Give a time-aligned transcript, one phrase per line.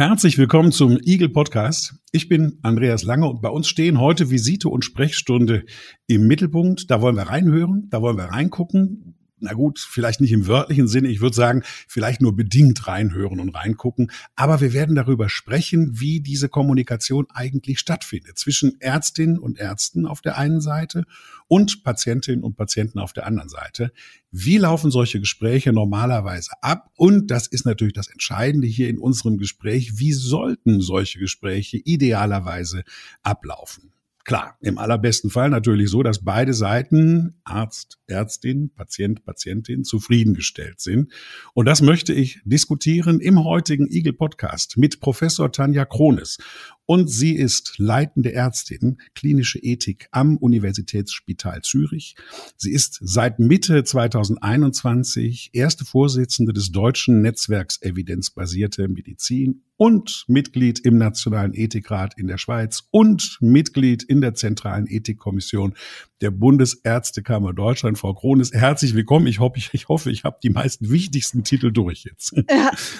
[0.00, 1.96] Herzlich willkommen zum Eagle Podcast.
[2.10, 5.66] Ich bin Andreas Lange und bei uns stehen heute Visite und Sprechstunde
[6.06, 6.90] im Mittelpunkt.
[6.90, 11.08] Da wollen wir reinhören, da wollen wir reingucken na gut, vielleicht nicht im wörtlichen Sinne,
[11.08, 16.20] ich würde sagen, vielleicht nur bedingt reinhören und reingucken, aber wir werden darüber sprechen, wie
[16.20, 21.04] diese Kommunikation eigentlich stattfindet zwischen Ärztinnen und Ärzten auf der einen Seite
[21.48, 23.92] und Patientinnen und Patienten auf der anderen Seite.
[24.30, 26.90] Wie laufen solche Gespräche normalerweise ab?
[26.96, 32.84] Und das ist natürlich das Entscheidende hier in unserem Gespräch, wie sollten solche Gespräche idealerweise
[33.22, 33.92] ablaufen?
[34.24, 41.10] Klar, im allerbesten Fall natürlich so, dass beide Seiten, Arzt, Ärztin, Patient, Patientin, zufriedengestellt sind.
[41.54, 46.36] Und das möchte ich diskutieren im heutigen Eagle Podcast mit Professor Tanja Krones.
[46.86, 52.16] Und sie ist leitende Ärztin klinische Ethik am Universitätsspital Zürich.
[52.56, 60.98] Sie ist seit Mitte 2021 erste Vorsitzende des deutschen Netzwerks Evidenzbasierte Medizin und Mitglied im
[60.98, 65.74] Nationalen Ethikrat in der Schweiz und Mitglied in der Zentralen Ethikkommission
[66.20, 67.96] der Bundesärztekammer Deutschland.
[67.96, 69.26] Frau Krones, herzlich willkommen.
[69.26, 72.34] Ich hoffe, ich, ich hoffe, ich habe die meisten wichtigsten Titel durch jetzt.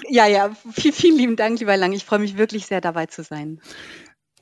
[0.09, 1.93] Ja, ja, viel, vielen lieben Dank, lieber Lang.
[1.93, 3.61] Ich freue mich wirklich sehr, dabei zu sein.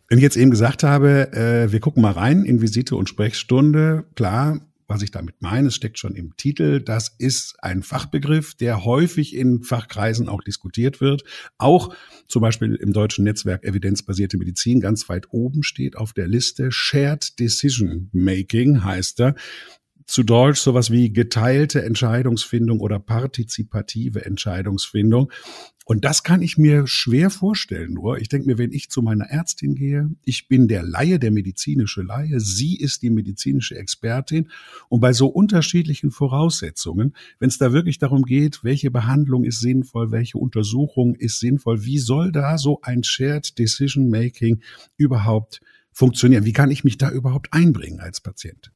[0.08, 4.06] Wenn ich jetzt eben gesagt habe, äh, wir gucken mal rein in Visite und Sprechstunde,
[4.14, 6.80] klar, was ich damit meine, steckt schon im Titel.
[6.80, 11.24] Das ist ein Fachbegriff, der häufig in Fachkreisen auch diskutiert wird.
[11.58, 11.94] Auch
[12.26, 16.72] zum Beispiel im deutschen Netzwerk Evidenzbasierte Medizin ganz weit oben steht auf der Liste.
[16.72, 19.34] Shared Decision Making heißt er
[20.08, 25.30] zu Deutsch sowas wie geteilte Entscheidungsfindung oder partizipative Entscheidungsfindung.
[25.84, 28.18] Und das kann ich mir schwer vorstellen nur.
[28.18, 32.02] Ich denke mir, wenn ich zu meiner Ärztin gehe, ich bin der Laie, der medizinische
[32.02, 34.50] Laie, sie ist die medizinische Expertin.
[34.88, 40.10] Und bei so unterschiedlichen Voraussetzungen, wenn es da wirklich darum geht, welche Behandlung ist sinnvoll,
[40.10, 44.60] welche Untersuchung ist sinnvoll, wie soll da so ein Shared Decision Making
[44.96, 45.60] überhaupt
[45.92, 46.46] funktionieren?
[46.46, 48.72] Wie kann ich mich da überhaupt einbringen als Patient?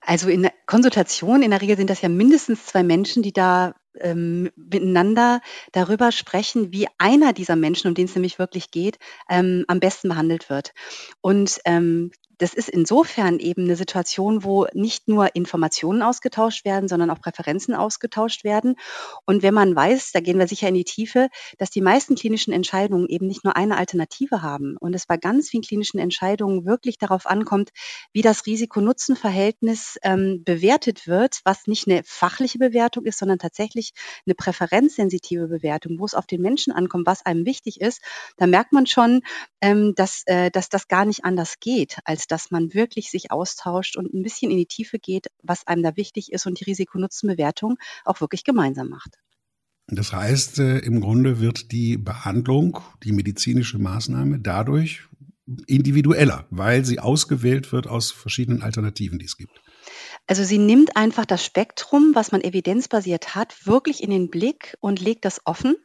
[0.00, 4.50] Also in Konsultation, in der Regel sind das ja mindestens zwei Menschen, die da ähm,
[4.56, 5.40] miteinander
[5.72, 10.08] darüber sprechen, wie einer dieser Menschen, um den es nämlich wirklich geht, ähm, am besten
[10.08, 10.72] behandelt wird.
[11.20, 17.10] Und ähm, das ist insofern eben eine Situation, wo nicht nur Informationen ausgetauscht werden, sondern
[17.10, 18.76] auch Präferenzen ausgetauscht werden.
[19.24, 21.28] Und wenn man weiß, da gehen wir sicher in die Tiefe,
[21.58, 25.50] dass die meisten klinischen Entscheidungen eben nicht nur eine Alternative haben und es bei ganz
[25.50, 27.70] vielen klinischen Entscheidungen wirklich darauf ankommt,
[28.12, 33.83] wie das Risiko-Nutzen-Verhältnis ähm, bewertet wird, was nicht eine fachliche Bewertung ist, sondern tatsächlich
[34.26, 38.00] eine präferenzsensitive Bewertung, wo es auf den Menschen ankommt, was einem wichtig ist,
[38.36, 39.20] da merkt man schon,
[39.60, 43.96] ähm, dass, äh, dass das gar nicht anders geht, als dass man wirklich sich austauscht
[43.96, 47.76] und ein bisschen in die Tiefe geht, was einem da wichtig ist und die Risiko-Nutzen-Bewertung
[48.04, 49.18] auch wirklich gemeinsam macht.
[49.88, 55.02] Das heißt, äh, im Grunde wird die Behandlung, die medizinische Maßnahme dadurch
[55.66, 59.60] individueller, weil sie ausgewählt wird aus verschiedenen Alternativen, die es gibt.
[60.26, 65.00] Also sie nimmt einfach das Spektrum, was man evidenzbasiert hat, wirklich in den Blick und
[65.00, 65.76] legt das offen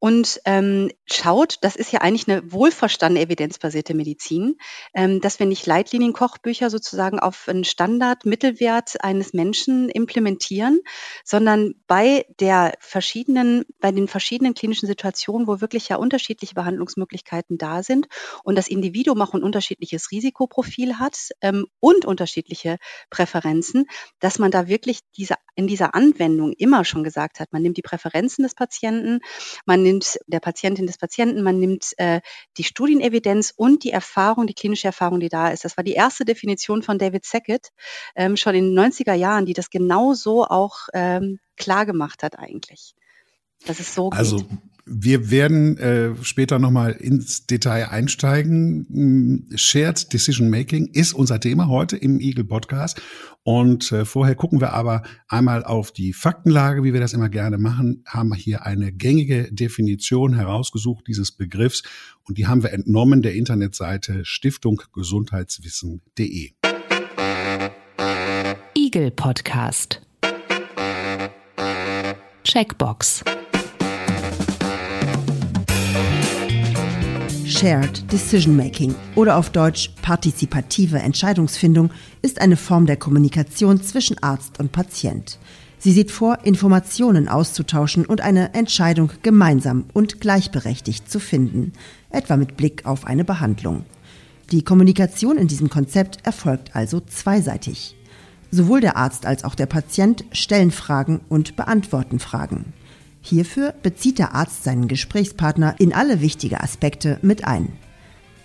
[0.00, 4.56] und ähm, schaut, das ist ja eigentlich eine wohlverstandene evidenzbasierte Medizin,
[4.94, 10.80] ähm, dass wir nicht Leitlinienkochbücher sozusagen auf einen Standard, Mittelwert eines Menschen implementieren,
[11.22, 17.82] sondern bei der verschiedenen, bei den verschiedenen klinischen Situationen, wo wirklich ja unterschiedliche Behandlungsmöglichkeiten da
[17.82, 18.08] sind
[18.42, 22.78] und das Individuum auch ein unterschiedliches Risikoprofil hat ähm, und unterschiedliche
[23.10, 23.84] Präferenzen,
[24.18, 27.82] dass man da wirklich diese, in dieser Anwendung immer schon gesagt hat, man nimmt die
[27.82, 29.20] Präferenzen des Patienten,
[29.66, 29.89] man nimmt
[30.26, 32.20] der Patientin des Patienten, man nimmt äh,
[32.56, 35.64] die Studienevidenz und die Erfahrung, die klinische Erfahrung, die da ist.
[35.64, 37.70] Das war die erste Definition von David Sackett
[38.14, 42.38] ähm, schon in den 90er Jahren, die das genau so auch ähm, klar gemacht hat
[42.38, 42.94] eigentlich.
[43.66, 44.46] Dass es so also, geht.
[44.92, 48.88] Wir werden äh, später nochmal ins Detail einsteigen.
[48.90, 53.00] Hm, Shared Decision Making ist unser Thema heute im Eagle Podcast.
[53.44, 57.56] Und äh, vorher gucken wir aber einmal auf die Faktenlage, wie wir das immer gerne
[57.56, 61.84] machen, haben hier eine gängige Definition herausgesucht dieses Begriffs
[62.26, 66.50] und die haben wir entnommen der Internetseite stiftunggesundheitswissen.de.
[68.74, 70.02] Eagle Podcast.
[72.42, 73.22] Checkbox.
[77.60, 81.90] Shared Decision Making oder auf Deutsch partizipative Entscheidungsfindung
[82.22, 85.38] ist eine Form der Kommunikation zwischen Arzt und Patient.
[85.76, 91.74] Sie sieht vor, Informationen auszutauschen und eine Entscheidung gemeinsam und gleichberechtigt zu finden,
[92.08, 93.84] etwa mit Blick auf eine Behandlung.
[94.52, 97.94] Die Kommunikation in diesem Konzept erfolgt also zweiseitig.
[98.50, 102.72] Sowohl der Arzt als auch der Patient stellen Fragen und beantworten Fragen.
[103.20, 107.72] Hierfür bezieht der Arzt seinen Gesprächspartner in alle wichtige Aspekte mit ein.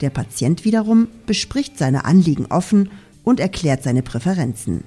[0.02, 2.90] Der Patient wiederum bespricht seine Anliegen offen
[3.24, 4.84] und erklärt seine Präferenzen.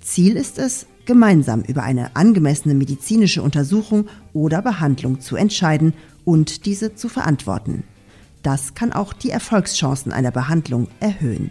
[0.00, 5.94] Ziel ist es, gemeinsam über eine angemessene medizinische Untersuchung oder Behandlung zu entscheiden
[6.24, 7.84] und diese zu verantworten.
[8.42, 11.50] Das kann auch die Erfolgschancen einer Behandlung erhöhen.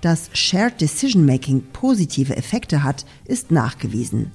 [0.00, 4.32] Dass Shared Decision Making positive Effekte hat, ist nachgewiesen.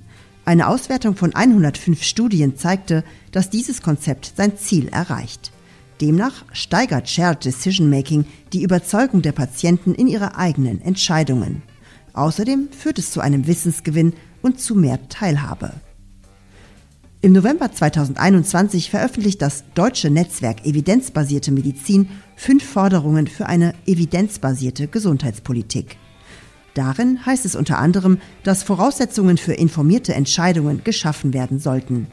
[0.47, 3.03] Eine Auswertung von 105 Studien zeigte,
[3.33, 5.51] dass dieses Konzept sein Ziel erreicht.
[5.99, 8.23] Demnach steigert Shared Decision Making
[8.53, 11.63] die Überzeugung der Patienten in ihre eigenen Entscheidungen.
[12.13, 15.73] Außerdem führt es zu einem Wissensgewinn und zu mehr Teilhabe.
[17.19, 22.07] Im November 2021 veröffentlicht das deutsche Netzwerk Evidenzbasierte Medizin
[22.37, 25.97] fünf Forderungen für eine evidenzbasierte Gesundheitspolitik.
[26.77, 32.05] Darin heißt es unter anderem, dass Voraussetzungen für informierte Entscheidungen geschaffen werden sollten.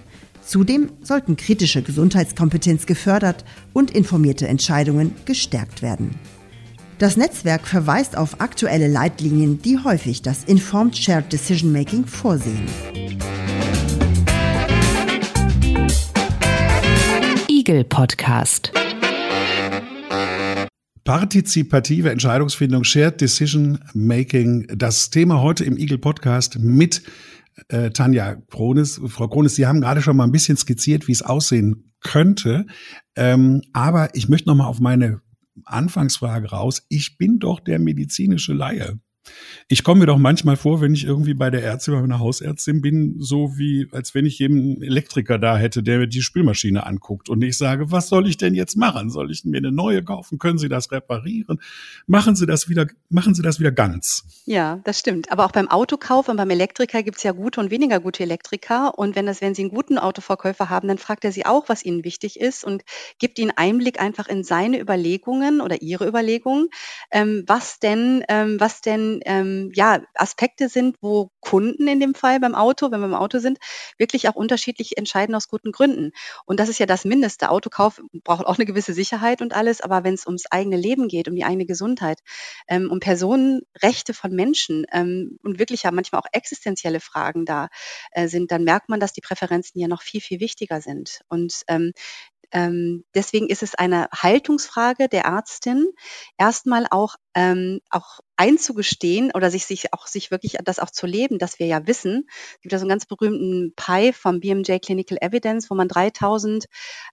[0.43, 3.45] Zudem sollten kritische Gesundheitskompetenz gefördert
[3.75, 6.15] und informierte Entscheidungen gestärkt werden.
[6.97, 12.67] Das Netzwerk verweist auf aktuelle Leitlinien, die häufig das Informed Shared Decision Making vorsehen.
[17.49, 18.73] Eagle Podcast.
[21.05, 27.03] Partizipative Entscheidungsfindung, Shared Decision Making, das Thema heute im Eagle Podcast mit
[27.69, 28.99] äh, Tanja Kronis.
[29.09, 32.65] Frau Kronis, Sie haben gerade schon mal ein bisschen skizziert, wie es aussehen könnte.
[33.17, 35.21] Ähm, aber ich möchte noch mal auf meine
[35.67, 36.87] Anfangsfrage raus.
[36.89, 38.99] Ich bin doch der medizinische Laie.
[39.69, 42.83] Ich komme mir doch manchmal vor, wenn ich irgendwie bei der Ärztin, bei meiner Hausärztin
[42.83, 47.29] bin, so wie, als wenn ich jeden Elektriker da hätte, der mir die Spülmaschine anguckt
[47.29, 49.11] und ich sage, was soll ich denn jetzt machen?
[49.11, 50.39] Soll ich mir eine neue kaufen?
[50.39, 51.61] Können Sie das reparieren?
[52.07, 54.25] Machen Sie das wieder, machen Sie das wieder ganz.
[54.45, 55.33] Ja, das stimmt.
[55.33, 58.99] Aber auch beim Autokauf und beim Elektriker gibt es ja gute und weniger gute Elektriker.
[58.99, 61.85] Und wenn das, wenn Sie einen guten Autoverkäufer haben, dann fragt er Sie auch, was
[61.85, 62.83] Ihnen wichtig ist und
[63.19, 66.69] gibt Ihnen Einblick einfach in seine Überlegungen oder Ihre Überlegungen,
[67.11, 72.41] ähm, was denn, ähm, was denn ähm, ja, Aspekte sind, wo Kunden in dem Fall
[72.41, 73.59] beim Auto, wenn wir im Auto sind,
[73.99, 76.13] wirklich auch unterschiedlich entscheiden aus guten Gründen.
[76.47, 77.51] Und das ist ja das Mindeste.
[77.51, 81.29] Autokauf braucht auch eine gewisse Sicherheit und alles, aber wenn es ums eigene Leben geht,
[81.29, 82.21] um die eigene Gesundheit,
[82.69, 87.69] ähm, um Personenrechte von Menschen ähm, und wirklich ja manchmal auch existenzielle Fragen da
[88.13, 91.21] äh, sind, dann merkt man, dass die Präferenzen ja noch viel, viel wichtiger sind.
[91.29, 91.93] Und ähm,
[92.53, 95.87] ähm, deswegen ist es eine Haltungsfrage der Ärztin,
[96.39, 101.39] erstmal auch, ähm, auch einzugestehen oder sich, sich auch sich wirklich das auch zu leben,
[101.39, 102.27] dass wir ja wissen.
[102.55, 106.67] Es gibt ja so einen ganz berühmten PI vom BMJ Clinical Evidence, wo man 3000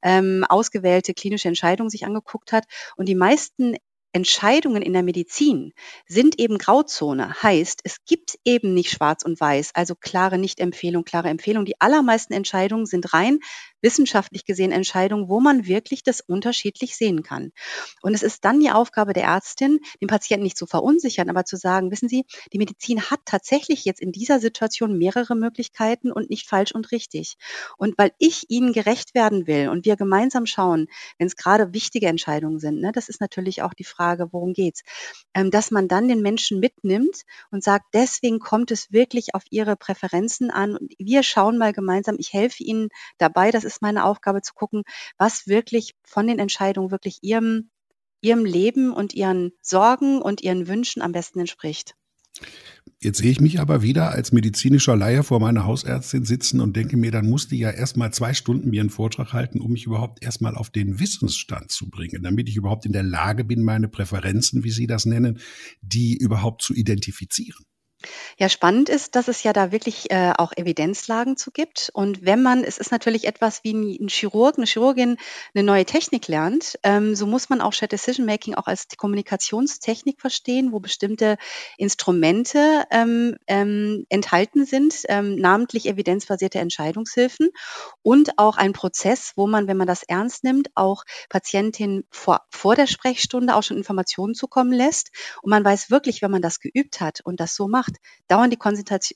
[0.04, 3.75] ähm, ausgewählte klinische Entscheidungen sich angeguckt hat und die meisten
[4.13, 5.74] Entscheidungen in der Medizin
[6.06, 7.34] sind eben Grauzone.
[7.42, 11.66] Heißt, es gibt eben nicht schwarz und weiß, also klare Nicht-Empfehlung, klare Empfehlung.
[11.66, 13.39] Die allermeisten Entscheidungen sind rein
[13.81, 17.51] wissenschaftlich gesehen Entscheidungen, wo man wirklich das unterschiedlich sehen kann.
[18.01, 21.58] Und es ist dann die Aufgabe der Ärztin, den Patienten nicht zu verunsichern, aber zu
[21.58, 26.48] sagen, wissen Sie, die Medizin hat tatsächlich jetzt in dieser Situation mehrere Möglichkeiten und nicht
[26.48, 27.38] falsch und richtig.
[27.77, 32.08] Und weil ich Ihnen gerecht werden will und wir gemeinsam schauen, wenn es gerade wichtige
[32.08, 34.84] Entscheidungen sind, ne, das ist natürlich auch die Frage, worum geht's,
[35.34, 39.75] ähm, dass man dann den Menschen mitnimmt und sagt, deswegen kommt es wirklich auf Ihre
[39.75, 44.42] Präferenzen an und wir schauen mal gemeinsam, ich helfe Ihnen dabei, das ist meine Aufgabe
[44.42, 44.84] zu gucken,
[45.18, 47.70] was wirklich von den Entscheidungen wirklich ihrem,
[48.20, 51.96] ihrem Leben und ihren Sorgen und ihren Wünschen am besten entspricht.
[53.00, 56.98] Jetzt sehe ich mich aber wieder als medizinischer Laie vor meiner Hausärztin sitzen und denke
[56.98, 60.24] mir, dann muss die ja erstmal zwei Stunden mir einen Vortrag halten, um mich überhaupt
[60.24, 64.63] erstmal auf den Wissensstand zu bringen, damit ich überhaupt in der Lage bin, meine Präferenzen,
[64.63, 65.40] wie Sie das nennen,
[65.82, 67.66] die überhaupt zu identifizieren.
[68.38, 71.89] Ja, spannend ist, dass es ja da wirklich äh, auch Evidenzlagen zu gibt.
[71.93, 75.17] Und wenn man, es ist natürlich etwas wie ein, Chirurg, eine Chirurgin
[75.53, 80.20] eine neue Technik lernt, ähm, so muss man auch Shared Decision Making auch als Kommunikationstechnik
[80.20, 81.38] verstehen, wo bestimmte
[81.77, 87.50] Instrumente ähm, ähm, enthalten sind, ähm, namentlich evidenzbasierte Entscheidungshilfen
[88.01, 92.75] und auch ein Prozess, wo man, wenn man das ernst nimmt, auch Patientinnen vor, vor
[92.75, 95.12] der Sprechstunde auch schon Informationen zukommen lässt.
[95.41, 97.90] Und man weiß wirklich, wenn man das geübt hat und das so macht,
[98.27, 98.57] dauern die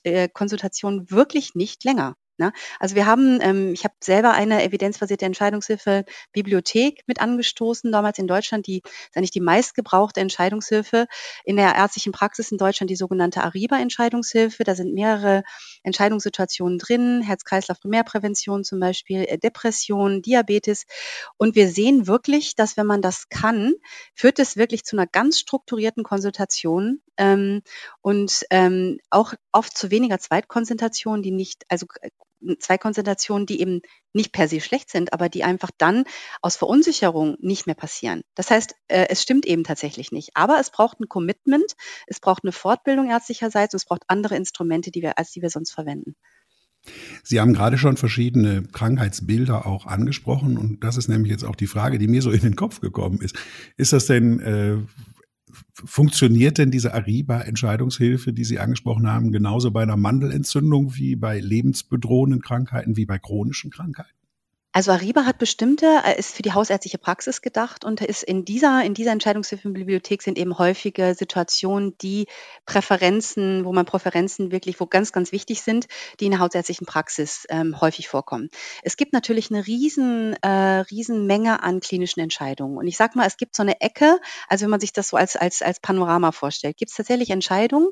[0.04, 2.16] äh, Konsultationen wirklich nicht länger.
[2.38, 2.52] Ne?
[2.78, 8.26] Also wir haben, ähm, ich habe selber eine evidenzbasierte Entscheidungshilfe Bibliothek mit angestoßen, damals in
[8.26, 11.06] Deutschland, die ist eigentlich die meistgebrauchte Entscheidungshilfe
[11.44, 14.64] in der ärztlichen Praxis in Deutschland, die sogenannte Ariba-Entscheidungshilfe.
[14.64, 15.44] Da sind mehrere
[15.82, 20.84] Entscheidungssituationen drin, Herz-Kreislauf-Primärprävention zum Beispiel, äh, Depression, Diabetes.
[21.38, 23.72] Und wir sehen wirklich, dass wenn man das kann,
[24.14, 27.62] führt es wirklich zu einer ganz strukturierten Konsultation ähm,
[28.02, 31.86] und ähm, auch oft zu weniger Zweitkonzentration, die nicht, also
[32.58, 33.80] zwei Konzentrationen, die eben
[34.12, 36.04] nicht per se schlecht sind, aber die einfach dann
[36.40, 38.22] aus Verunsicherung nicht mehr passieren.
[38.34, 40.30] Das heißt, äh, es stimmt eben tatsächlich nicht.
[40.34, 41.72] Aber es braucht ein Commitment,
[42.06, 45.50] es braucht eine Fortbildung ärztlicherseits und es braucht andere Instrumente, die wir, als die wir
[45.50, 46.16] sonst verwenden.
[47.22, 51.66] Sie haben gerade schon verschiedene Krankheitsbilder auch angesprochen und das ist nämlich jetzt auch die
[51.66, 53.36] Frage, die mir so in den Kopf gekommen ist.
[53.76, 54.78] Ist das denn äh,
[55.72, 62.40] Funktioniert denn diese Ariba-Entscheidungshilfe, die Sie angesprochen haben, genauso bei einer Mandelentzündung wie bei lebensbedrohenden
[62.40, 64.10] Krankheiten, wie bei chronischen Krankheiten?
[64.76, 68.84] Also Ariba hat bestimmte, äh, ist für die hausärztliche Praxis gedacht und ist in dieser,
[68.84, 72.26] in dieser Entscheidungshilfenbibliothek sind eben häufige Situationen, die
[72.66, 75.86] Präferenzen, wo man Präferenzen wirklich, wo ganz, ganz wichtig sind,
[76.20, 78.50] die in der hausärztlichen Praxis ähm, häufig vorkommen.
[78.82, 80.48] Es gibt natürlich eine riesen, äh,
[80.90, 82.76] riesen Menge an klinischen Entscheidungen.
[82.76, 85.16] Und ich sag mal, es gibt so eine Ecke, also wenn man sich das so
[85.16, 87.88] als, als, als Panorama vorstellt, gibt es tatsächlich Entscheidungen,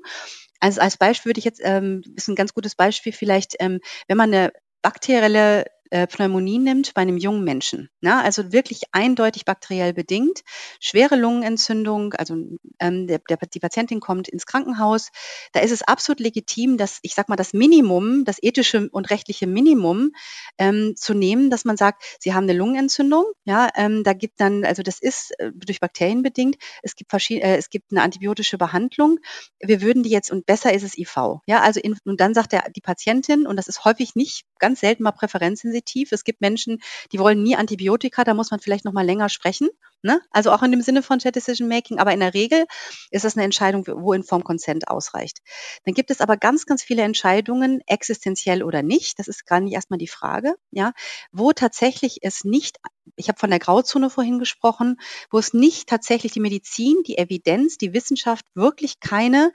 [0.60, 4.18] also als Beispiel würde ich jetzt, ähm, ist ein ganz gutes Beispiel vielleicht, ähm, wenn
[4.18, 5.64] man eine bakterielle
[5.94, 7.88] äh, Pneumonie nimmt bei einem jungen Menschen.
[8.00, 8.20] Ne?
[8.20, 10.40] Also wirklich eindeutig bakteriell bedingt.
[10.80, 12.34] Schwere Lungenentzündung, also
[12.80, 15.10] ähm, der, der, die Patientin kommt ins Krankenhaus.
[15.52, 19.46] Da ist es absolut legitim, dass ich sag mal das Minimum, das ethische und rechtliche
[19.46, 20.10] Minimum
[20.58, 23.26] ähm, zu nehmen, dass man sagt, Sie haben eine Lungenentzündung.
[23.44, 26.56] Ja, ähm, da gibt dann, also das ist äh, durch Bakterien bedingt.
[26.82, 29.20] Es gibt äh, es gibt eine antibiotische Behandlung.
[29.60, 31.14] Wir würden die jetzt und besser ist es IV.
[31.46, 34.80] Ja, also in, und dann sagt der die Patientin und das ist häufig nicht ganz
[34.80, 36.12] selten mal präferenzsensitiv positiv.
[36.12, 36.80] Es gibt Menschen,
[37.12, 39.68] die wollen nie Antibiotika, da muss man vielleicht noch mal länger sprechen.
[40.02, 40.20] Ne?
[40.30, 42.66] Also auch in dem Sinne von Chat Decision Making, aber in der Regel
[43.10, 45.38] ist das eine Entscheidung, wo Informed Consent ausreicht.
[45.84, 49.18] Dann gibt es aber ganz, ganz viele Entscheidungen, existenziell oder nicht.
[49.18, 50.92] Das ist gar nicht erstmal die Frage, ja,
[51.32, 52.78] wo tatsächlich es nicht,
[53.16, 54.96] ich habe von der Grauzone vorhin gesprochen,
[55.30, 59.52] wo es nicht tatsächlich die Medizin, die Evidenz, die Wissenschaft wirklich keine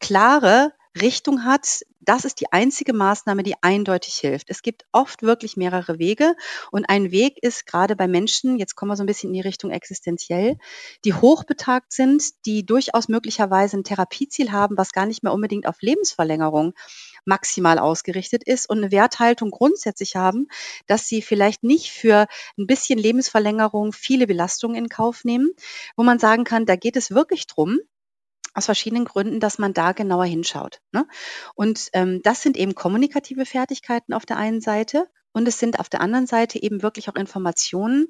[0.00, 4.50] klare Richtung hat, das ist die einzige Maßnahme, die eindeutig hilft.
[4.50, 6.34] Es gibt oft wirklich mehrere Wege
[6.70, 9.40] und ein Weg ist gerade bei Menschen, jetzt kommen wir so ein bisschen in die
[9.40, 10.58] Richtung existenziell,
[11.04, 15.80] die hochbetagt sind, die durchaus möglicherweise ein Therapieziel haben, was gar nicht mehr unbedingt auf
[15.80, 16.74] Lebensverlängerung
[17.24, 20.48] maximal ausgerichtet ist und eine Werthaltung grundsätzlich haben,
[20.86, 22.26] dass sie vielleicht nicht für
[22.58, 25.50] ein bisschen Lebensverlängerung viele Belastungen in Kauf nehmen,
[25.96, 27.78] wo man sagen kann, da geht es wirklich drum,
[28.54, 30.80] aus verschiedenen Gründen, dass man da genauer hinschaut.
[30.92, 31.06] Ne?
[31.54, 35.88] Und ähm, das sind eben kommunikative Fertigkeiten auf der einen Seite und es sind auf
[35.88, 38.08] der anderen Seite eben wirklich auch Informationen,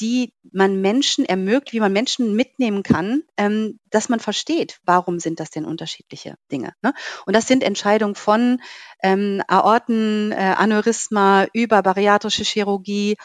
[0.00, 5.40] die man Menschen ermöglicht, wie man Menschen mitnehmen kann, ähm, dass man versteht, warum sind
[5.40, 6.72] das denn unterschiedliche Dinge.
[6.82, 6.94] Ne?
[7.26, 8.60] Und das sind Entscheidungen von
[9.02, 13.16] ähm, Aortenaneurysma äh, über bariatrische Chirurgie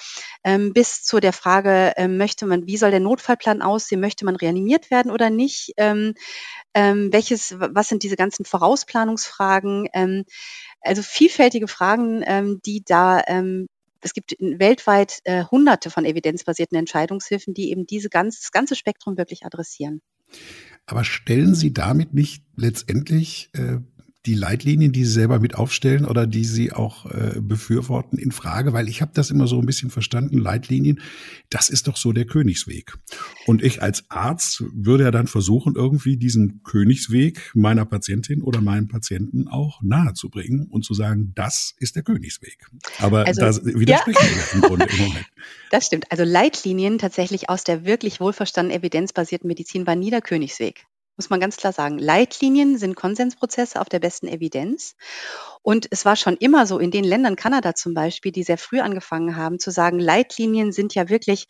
[0.44, 4.36] ähm, bis zu der Frage, ähm, möchte man, wie soll der Notfallplan aussehen, möchte man
[4.36, 5.74] reanimiert werden oder nicht?
[5.77, 6.13] Ähm,
[6.74, 9.88] ähm, welches, was sind diese ganzen Vorausplanungsfragen?
[9.94, 10.25] Ähm,
[10.82, 13.67] also vielfältige Fragen, ähm, die da ähm,
[14.06, 19.18] es gibt weltweit äh, hunderte von evidenzbasierten Entscheidungshilfen, die eben diese ganz, das ganze Spektrum
[19.18, 20.02] wirklich adressieren.
[20.86, 23.78] Aber stellen Sie damit nicht letztendlich äh,
[24.25, 28.74] die Leitlinien, die Sie selber mit aufstellen oder die Sie auch äh, befürworten, in Frage?
[28.74, 31.01] Weil ich habe das immer so ein bisschen verstanden, Leitlinien,
[31.50, 32.94] das ist doch so der Königsweg.
[33.46, 38.88] Und ich als Arzt würde ja dann versuchen, irgendwie diesen Königsweg meiner Patientin oder meinem
[38.88, 42.65] Patienten auch nahezubringen und zu sagen, das ist der Königsweg.
[43.00, 44.36] Aber also, da widersprechen ja.
[44.36, 45.25] wir im Grunde im Moment.
[45.72, 46.10] Das stimmt.
[46.12, 50.86] Also Leitlinien tatsächlich aus der wirklich wohlverstandenen evidenzbasierten Medizin war nie der Königsweg
[51.17, 51.98] muss man ganz klar sagen.
[51.98, 54.95] Leitlinien sind Konsensprozesse auf der besten Evidenz.
[55.62, 58.79] Und es war schon immer so in den Ländern, Kanada zum Beispiel, die sehr früh
[58.79, 61.48] angefangen haben zu sagen, Leitlinien sind ja wirklich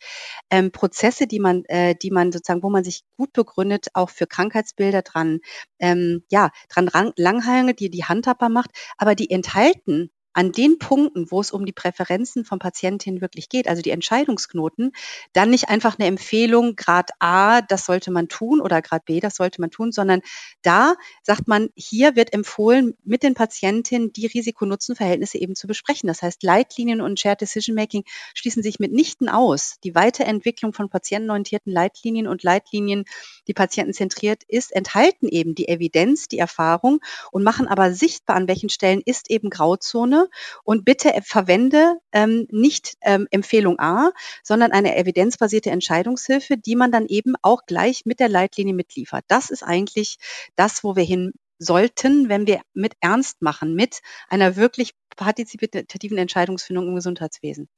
[0.50, 4.26] ähm, Prozesse, die man, äh, die man sozusagen, wo man sich gut begründet, auch für
[4.26, 5.40] Krankheitsbilder dran,
[5.78, 11.40] ähm, ja, dran langhangelt, die die handhabbar macht, aber die enthalten an den Punkten, wo
[11.40, 14.92] es um die Präferenzen von Patientinnen wirklich geht, also die Entscheidungsknoten,
[15.32, 19.36] dann nicht einfach eine Empfehlung, Grad A, das sollte man tun oder Grad B, das
[19.36, 20.20] sollte man tun, sondern
[20.60, 26.06] da sagt man, hier wird empfohlen, mit den Patientinnen die Risiko-Nutzen-Verhältnisse eben zu besprechen.
[26.06, 29.76] Das heißt, Leitlinien und Shared Decision Making schließen sich mitnichten aus.
[29.84, 33.04] Die Weiterentwicklung von patientenorientierten Leitlinien und Leitlinien,
[33.48, 37.00] die patientenzentriert ist, enthalten eben die Evidenz, die Erfahrung
[37.32, 40.25] und machen aber sichtbar, an welchen Stellen ist eben Grauzone
[40.64, 44.10] Und bitte verwende ähm, nicht ähm, Empfehlung A,
[44.42, 49.24] sondern eine evidenzbasierte Entscheidungshilfe, die man dann eben auch gleich mit der Leitlinie mitliefert.
[49.28, 50.16] Das ist eigentlich
[50.56, 56.88] das, wo wir hin sollten, wenn wir mit ernst machen, mit einer wirklich partizipativen Entscheidungsfindung
[56.88, 57.68] im Gesundheitswesen.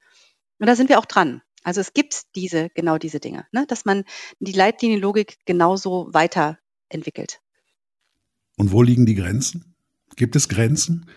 [0.59, 1.41] Und da sind wir auch dran.
[1.63, 3.65] Also es gibt diese, genau diese Dinge, ne?
[3.67, 4.03] dass man
[4.39, 7.41] die Leitlinienlogik genauso weiterentwickelt.
[8.57, 9.75] Und wo liegen die Grenzen?
[10.15, 11.09] Gibt es Grenzen?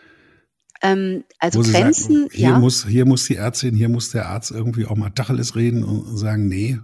[0.83, 2.59] Ähm, also Grenzen, sagen, hier ja.
[2.59, 6.17] Muss, hier muss die Ärztin, hier muss der Arzt irgendwie auch mal Tacheles reden und
[6.17, 6.79] sagen, nee,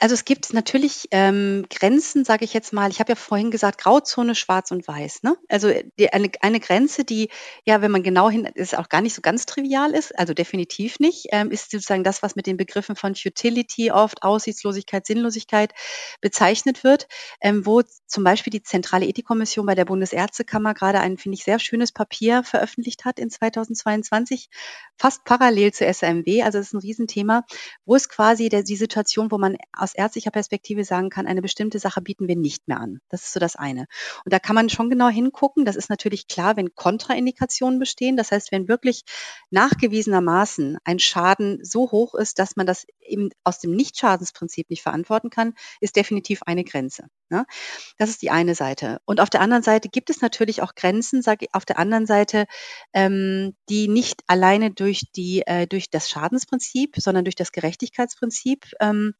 [0.00, 2.90] also es gibt natürlich ähm, Grenzen, sage ich jetzt mal.
[2.90, 5.22] Ich habe ja vorhin gesagt, Grauzone, Schwarz und Weiß.
[5.22, 5.36] Ne?
[5.48, 7.28] Also die, eine, eine Grenze, die
[7.64, 10.18] ja, wenn man genau hin, ist auch gar nicht so ganz trivial ist.
[10.18, 11.26] Also definitiv nicht.
[11.32, 15.72] Ähm, ist sozusagen das, was mit den Begriffen von Futility oft Aussichtslosigkeit, Sinnlosigkeit
[16.20, 17.06] bezeichnet wird,
[17.40, 21.58] ähm, wo zum Beispiel die Zentrale Ethikkommission bei der Bundesärztekammer gerade ein, finde ich, sehr
[21.58, 24.48] schönes Papier veröffentlicht hat in 2022,
[24.96, 26.42] fast parallel zu SMW.
[26.42, 27.44] Also das ist ein Riesenthema,
[27.84, 31.78] wo es quasi der, die Situation, wo man aus ärztlicher Perspektive sagen kann, eine bestimmte
[31.78, 33.00] Sache bieten wir nicht mehr an.
[33.08, 33.86] Das ist so das eine.
[34.24, 35.64] Und da kann man schon genau hingucken.
[35.64, 38.16] Das ist natürlich klar, wenn Kontraindikationen bestehen.
[38.16, 39.04] Das heißt, wenn wirklich
[39.50, 45.30] nachgewiesenermaßen ein Schaden so hoch ist, dass man das eben aus dem Nichtschadensprinzip nicht verantworten
[45.30, 47.08] kann, ist definitiv eine Grenze.
[47.30, 47.44] Ne?
[47.98, 49.00] Das ist die eine Seite.
[49.04, 52.06] Und auf der anderen Seite gibt es natürlich auch Grenzen, sage ich, auf der anderen
[52.06, 52.46] Seite,
[52.92, 59.14] ähm, die nicht alleine durch die äh, durch das Schadensprinzip, sondern durch das Gerechtigkeitsprinzip ähm,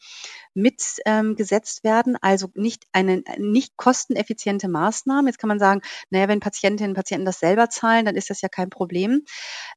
[0.54, 2.16] mitgesetzt ähm, werden.
[2.20, 5.28] Also nicht eine nicht kosteneffiziente Maßnahme.
[5.28, 5.80] Jetzt kann man sagen,
[6.11, 9.25] naja, wenn Patientinnen und Patienten das selber zahlen, dann ist das ja kein Problem.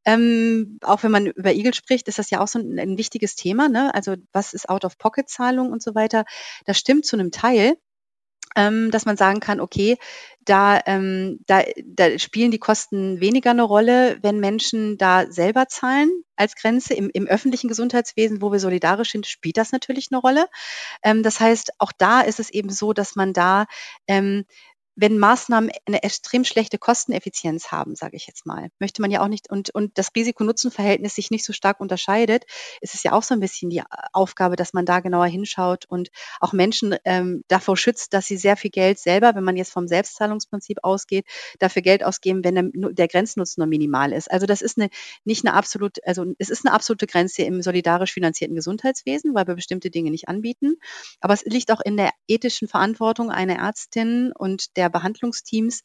[0.06, 3.36] Ähm, auch wenn man über Igel spricht, ist das ja auch so ein, ein wichtiges
[3.36, 3.70] Thema.
[3.70, 3.94] Ne?
[3.94, 6.26] Also was ist Out-of-Pocket-Zahlung und so weiter?
[6.66, 7.78] Das stimmt zu einem Teil
[8.56, 9.98] ähm, dass man sagen kann, okay,
[10.44, 16.10] da, ähm, da, da spielen die Kosten weniger eine Rolle, wenn Menschen da selber zahlen
[16.36, 16.94] als Grenze.
[16.96, 20.48] Im, im öffentlichen Gesundheitswesen, wo wir solidarisch sind, spielt das natürlich eine Rolle.
[21.04, 23.66] Ähm, das heißt, auch da ist es eben so, dass man da
[24.08, 24.46] ähm,
[25.02, 29.28] wenn Maßnahmen eine extrem schlechte Kosteneffizienz haben, sage ich jetzt mal, möchte man ja auch
[29.28, 32.46] nicht und, und das Risiko-Nutzen-Verhältnis sich nicht so stark unterscheidet,
[32.82, 33.82] ist es ja auch so ein bisschen die
[34.14, 38.56] Aufgabe, dass man da genauer hinschaut und auch Menschen ähm, davor schützt, dass sie sehr
[38.58, 41.26] viel Geld selber, wenn man jetzt vom Selbstzahlungsprinzip ausgeht,
[41.58, 44.30] dafür Geld ausgeben, wenn der, der Grenznutzen nur minimal ist.
[44.30, 44.92] Also das ist eine,
[45.24, 49.56] nicht eine absolut, also es ist eine absolute Grenze im solidarisch finanzierten Gesundheitswesen, weil wir
[49.56, 50.76] bestimmte Dinge nicht anbieten.
[51.22, 55.84] Aber es liegt auch in der ethischen Verantwortung einer Ärztin und der Behandlungsteams,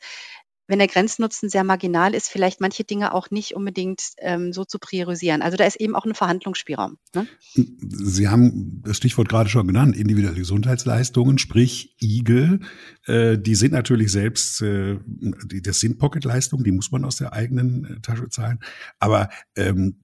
[0.68, 4.78] wenn der Grenznutzen sehr marginal ist, vielleicht manche Dinge auch nicht unbedingt ähm, so zu
[4.78, 5.42] priorisieren.
[5.42, 6.98] Also da ist eben auch ein Verhandlungsspielraum.
[7.14, 7.26] Ne?
[7.54, 12.58] Sie haben das Stichwort gerade schon genannt, individuelle Gesundheitsleistungen, sprich IGE.
[13.06, 17.32] Äh, die sind natürlich selbst, äh, die, das sind Pocketleistungen, die muss man aus der
[17.32, 18.58] eigenen äh, Tasche zahlen.
[18.98, 20.02] Aber ähm,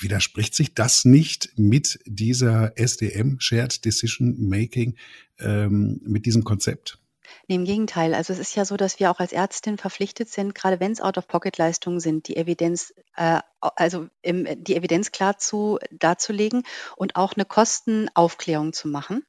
[0.00, 4.96] widerspricht sich das nicht mit dieser SDM, Shared Decision Making,
[5.38, 6.98] ähm, mit diesem Konzept?
[7.48, 8.14] Ne, im Gegenteil.
[8.14, 11.00] Also es ist ja so, dass wir auch als Ärztin verpflichtet sind, gerade wenn es
[11.00, 16.64] Out-of-Pocket-Leistungen sind, die Evidenz, äh, also im, die Evidenz klar zu, darzulegen
[16.96, 19.24] und auch eine Kostenaufklärung zu machen.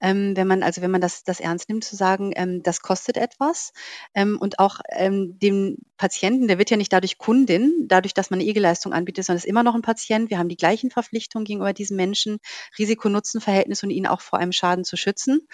[0.00, 3.16] Ähm, wenn man, also wenn man das, das ernst nimmt, zu sagen, ähm, das kostet
[3.16, 3.72] etwas
[4.14, 8.40] ähm, und auch ähm, dem Patienten, der wird ja nicht dadurch Kundin, dadurch, dass man
[8.40, 10.30] eine EG-Leistung anbietet, sondern ist immer noch ein Patient.
[10.30, 12.38] Wir haben die gleichen Verpflichtungen gegenüber diesem Menschen,
[12.78, 15.46] Risiko-Nutzen-Verhältnis und ihn auch vor einem Schaden zu schützen,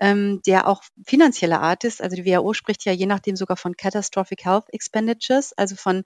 [0.00, 2.02] ähm, der auch finanzieller Art ist.
[2.02, 6.04] Also die WHO spricht ja je nachdem sogar von Catastrophic Health Expenditures, also von,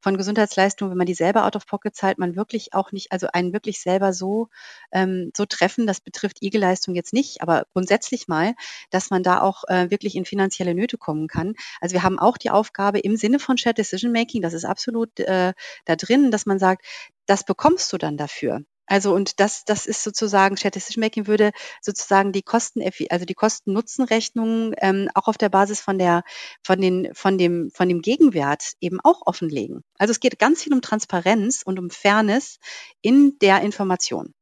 [0.00, 3.26] von Gesundheitsleistungen, wenn man die selber out of pocket zahlt, man wirklich auch nicht, also
[3.32, 4.50] einen wirklich selber so,
[4.92, 8.54] ähm, so treffen, das betrifft EG-Leistung jetzt nicht, aber grundsätzlich mal,
[8.90, 11.54] dass man da auch äh, wirklich in finanzielle Nöte kommen kann.
[11.80, 15.18] Also wir haben auch die Aufgabe im Sinne von Shared Decision Making, das ist absolut
[15.20, 16.84] äh, da drin, dass man sagt,
[17.26, 18.62] das bekommst du dann dafür.
[18.86, 23.34] Also und das, das ist sozusagen, Shared Decision Making würde sozusagen die Kosten, also die
[23.34, 26.24] Kosten-Nutzen-Rechnung ähm, auch auf der Basis von der,
[26.62, 29.82] von den, von dem, von dem Gegenwert eben auch offenlegen.
[29.98, 32.58] Also es geht ganz viel um Transparenz und um Fairness
[33.00, 34.34] in der Information.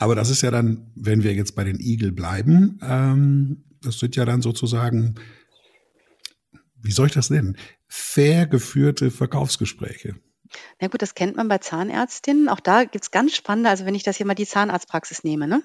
[0.00, 4.16] Aber das ist ja dann, wenn wir jetzt bei den Igel bleiben, ähm, das sind
[4.16, 5.16] ja dann sozusagen,
[6.80, 10.16] wie soll ich das nennen, fair geführte Verkaufsgespräche.
[10.80, 12.48] Na gut, das kennt man bei Zahnärztinnen.
[12.48, 15.46] Auch da gibt es ganz spannende, also wenn ich das hier mal die Zahnarztpraxis nehme,
[15.46, 15.62] ne?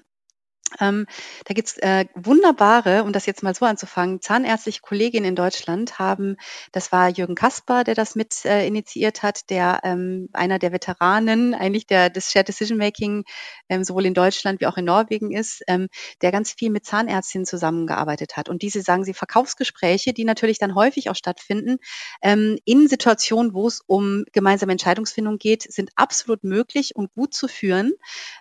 [0.80, 1.06] Ähm,
[1.46, 6.38] da gibt's äh, wunderbare, um das jetzt mal so anzufangen, zahnärztliche Kolleginnen in Deutschland haben,
[6.72, 11.54] das war Jürgen Kasper, der das mit äh, initiiert hat, der ähm, einer der Veteranen
[11.54, 13.24] eigentlich der des Shared Decision Making
[13.70, 15.88] ähm, sowohl in Deutschland wie auch in Norwegen ist, ähm,
[16.22, 18.50] der ganz viel mit Zahnärztinnen zusammengearbeitet hat.
[18.50, 21.78] Und diese sagen sie Verkaufsgespräche, die natürlich dann häufig auch stattfinden,
[22.22, 27.48] ähm, in Situationen, wo es um gemeinsame Entscheidungsfindung geht, sind absolut möglich und gut zu
[27.48, 27.94] führen.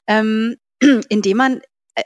[0.07, 0.57] Ähm,
[1.09, 1.61] indem man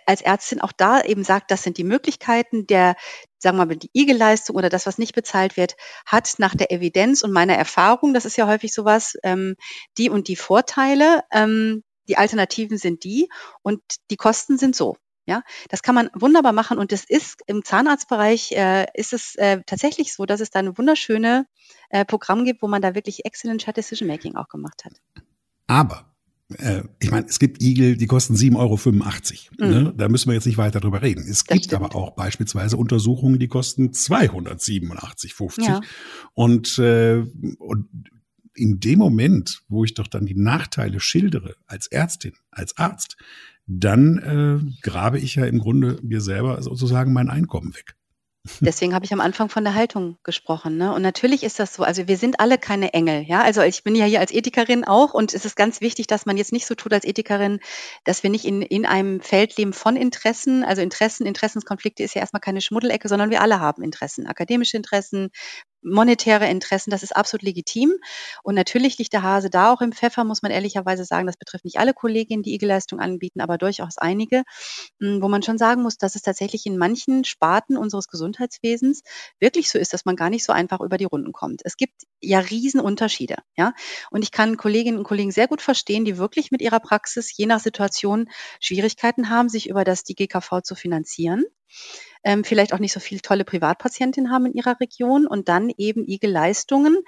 [0.07, 2.96] als Ärztin auch da eben sagt, das sind die Möglichkeiten der,
[3.38, 7.22] sagen wir mal, die IG-Leistung oder das, was nicht bezahlt wird, hat nach der Evidenz
[7.22, 9.57] und meiner Erfahrung, das ist ja häufig sowas, ähm,
[9.96, 13.29] die und die Vorteile, ähm, die Alternativen sind die
[13.62, 14.96] und die Kosten sind so.
[15.27, 19.61] Ja, das kann man wunderbar machen und das ist im Zahnarztbereich äh, ist es äh,
[19.66, 21.46] tatsächlich so, dass es da ein wunderschöne
[21.90, 24.94] äh, Programm gibt, wo man da wirklich excellent Decision Making auch gemacht hat.
[25.66, 26.07] Aber
[26.57, 28.79] äh, ich meine, es gibt Igel, die kosten 7,85 Euro.
[29.59, 29.83] Mhm.
[29.85, 29.95] Ne?
[29.97, 31.21] Da müssen wir jetzt nicht weiter drüber reden.
[31.21, 31.83] Es das gibt stimmt.
[31.83, 35.63] aber auch beispielsweise Untersuchungen, die kosten 287,50.
[35.67, 35.81] Ja.
[36.35, 37.25] Und, äh,
[37.59, 37.89] und
[38.55, 43.17] in dem Moment, wo ich doch dann die Nachteile schildere als Ärztin, als Arzt,
[43.67, 47.98] dann äh, grabe ich ja im Grunde mir selber sozusagen mein Einkommen weg.
[48.61, 50.77] Deswegen habe ich am Anfang von der Haltung gesprochen.
[50.77, 50.92] Ne?
[50.94, 51.83] Und natürlich ist das so.
[51.83, 53.22] Also wir sind alle keine Engel.
[53.22, 56.27] Ja, also ich bin ja hier als Ethikerin auch und es ist ganz wichtig, dass
[56.27, 57.61] man jetzt nicht so tut als Ethikerin,
[58.05, 60.64] dass wir nicht in, in einem Feld leben von Interessen.
[60.64, 64.27] Also Interessen, Interessenskonflikte ist ja erstmal keine Schmuddelecke, sondern wir alle haben Interessen.
[64.27, 65.31] Akademische Interessen,
[65.83, 67.93] monetäre Interessen, das ist absolut legitim.
[68.43, 71.27] Und natürlich liegt der Hase da auch im Pfeffer, muss man ehrlicherweise sagen.
[71.27, 74.43] Das betrifft nicht alle Kolleginnen, die IG-Leistung anbieten, aber durchaus einige,
[75.01, 79.03] hm, wo man schon sagen muss, dass es tatsächlich in manchen Sparten unseres Gesundheitswesens
[79.41, 81.62] wirklich so ist, dass man gar nicht so einfach über die Runden kommt.
[81.64, 83.75] Es gibt ja Riesenunterschiede, ja.
[84.11, 87.47] Und ich kann Kolleginnen und Kollegen sehr gut verstehen, die wirklich mit ihrer Praxis je
[87.47, 88.29] nach Situation
[88.61, 91.45] Schwierigkeiten haben, sich über das die GKV zu finanzieren
[92.25, 96.07] ähm, vielleicht auch nicht so viele tolle Privatpatientinnen haben in ihrer Region und dann eben
[96.07, 97.03] IG-Leistungen,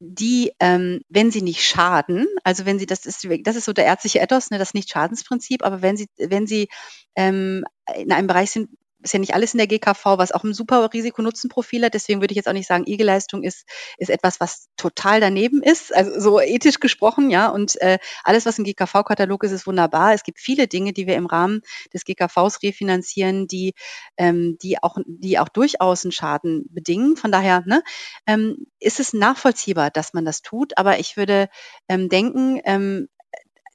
[0.00, 3.84] die, ähm, wenn sie nicht schaden, also wenn sie, das ist, das ist so der
[3.84, 6.68] ärztliche Ethos, ne, das Nicht-Schadensprinzip, aber wenn sie, wenn sie
[7.16, 8.70] ähm, in einem Bereich sind,
[9.02, 11.94] ist ja nicht alles in der GKV, was auch ein super Risiko-Nutzen-Profil hat.
[11.94, 13.66] Deswegen würde ich jetzt auch nicht sagen, IG-Leistung ist,
[13.98, 17.48] ist etwas, was total daneben ist, also so ethisch gesprochen, ja.
[17.48, 20.14] Und äh, alles, was im GKV-Katalog ist, ist wunderbar.
[20.14, 23.74] Es gibt viele Dinge, die wir im Rahmen des GKVs refinanzieren, die,
[24.16, 27.16] ähm, die auch, die auch durchaus einen Schaden bedingen.
[27.16, 27.82] Von daher ne,
[28.26, 30.76] ähm, ist es nachvollziehbar, dass man das tut.
[30.76, 31.48] Aber ich würde
[31.88, 33.08] ähm, denken, ähm,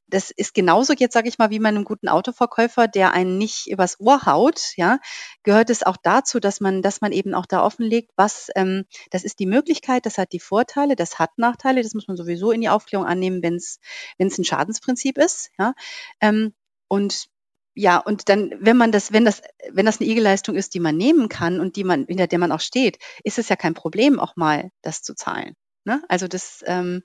[0.07, 3.67] das ist genauso jetzt, sage ich mal, wie bei einem guten Autoverkäufer, der einen nicht
[3.67, 4.99] übers Ohr haut, ja,
[5.43, 9.23] gehört es auch dazu, dass man, dass man eben auch da offenlegt, was, ähm, das
[9.23, 12.61] ist die Möglichkeit, das hat die Vorteile, das hat Nachteile, das muss man sowieso in
[12.61, 13.79] die Aufklärung annehmen, wenn es
[14.19, 15.73] ein Schadensprinzip ist, ja.
[16.21, 16.53] Ähm,
[16.87, 17.27] und
[17.75, 19.41] ja, und dann, wenn man das, wenn das,
[19.71, 22.53] wenn das eine IG-Leistung ist, die man nehmen kann und die man, hinter der man
[22.53, 25.55] auch steht, ist es ja kein Problem, auch mal das zu zahlen.
[25.85, 26.03] Ne?
[26.09, 27.03] Also das, ähm,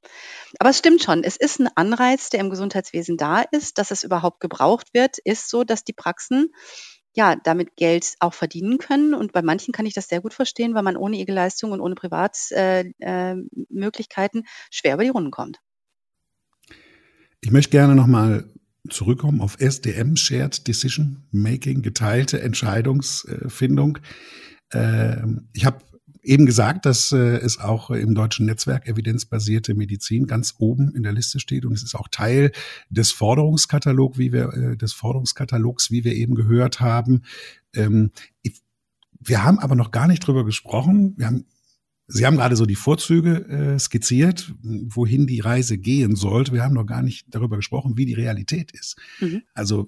[0.59, 1.23] aber es stimmt schon.
[1.23, 5.51] Es ist ein Anreiz, der im Gesundheitswesen da ist, dass es überhaupt gebraucht wird, ist
[5.51, 6.49] so, dass die Praxen
[7.15, 9.15] ja damit Geld auch verdienen können.
[9.15, 11.81] Und bei manchen kann ich das sehr gut verstehen, weil man ohne ihre Leistung und
[11.81, 15.59] ohne Privatmöglichkeiten äh, äh, schwer über die Runden kommt.
[17.43, 18.49] Ich möchte gerne nochmal
[18.89, 23.99] zurückkommen auf SDM, Shared Decision Making, geteilte Entscheidungsfindung.
[24.73, 25.85] Ähm, ich habe
[26.23, 31.13] eben gesagt, dass äh, es auch im deutschen Netzwerk evidenzbasierte Medizin ganz oben in der
[31.13, 32.53] Liste steht und es ist auch Teil
[32.89, 37.23] des Forderungskatalogs, wie wir äh, des Forderungskatalogs, wie wir eben gehört haben.
[37.75, 38.11] Ähm,
[39.19, 41.15] wir haben aber noch gar nicht drüber gesprochen.
[41.17, 41.45] Wir haben
[42.13, 46.53] Sie haben gerade so die Vorzüge äh, skizziert, wohin die Reise gehen sollte.
[46.53, 48.97] Wir haben noch gar nicht darüber gesprochen, wie die Realität ist.
[49.21, 49.43] Mhm.
[49.55, 49.87] Also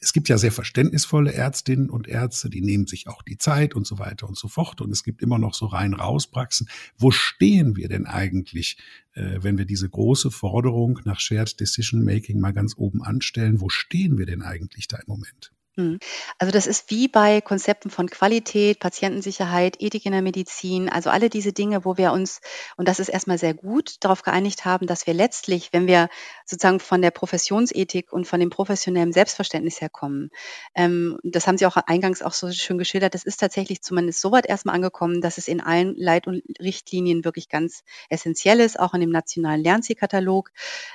[0.00, 3.86] es gibt ja sehr verständnisvolle Ärztinnen und Ärzte, die nehmen sich auch die Zeit und
[3.86, 4.82] so weiter und so fort.
[4.82, 6.68] Und es gibt immer noch so rein raus Praxen.
[6.98, 8.76] Wo stehen wir denn eigentlich,
[9.14, 13.60] äh, wenn wir diese große Forderung nach Shared Decision Making mal ganz oben anstellen?
[13.60, 15.53] Wo stehen wir denn eigentlich da im Moment?
[15.76, 15.98] Mhm.
[16.38, 21.28] Also das ist wie bei Konzepten von Qualität, Patientensicherheit, Ethik in der Medizin, also alle
[21.28, 22.40] diese Dinge, wo wir uns,
[22.76, 26.08] und das ist erstmal sehr gut, darauf geeinigt haben, dass wir letztlich, wenn wir
[26.46, 30.30] sozusagen von der Professionsethik und von dem professionellen Selbstverständnis herkommen,
[30.76, 34.30] ähm, das haben Sie auch eingangs auch so schön geschildert, das ist tatsächlich zumindest so
[34.30, 38.94] weit erstmal angekommen, dass es in allen Leit- und Richtlinien wirklich ganz essentiell ist, auch
[38.94, 40.50] in dem nationalen Lernzielkatalog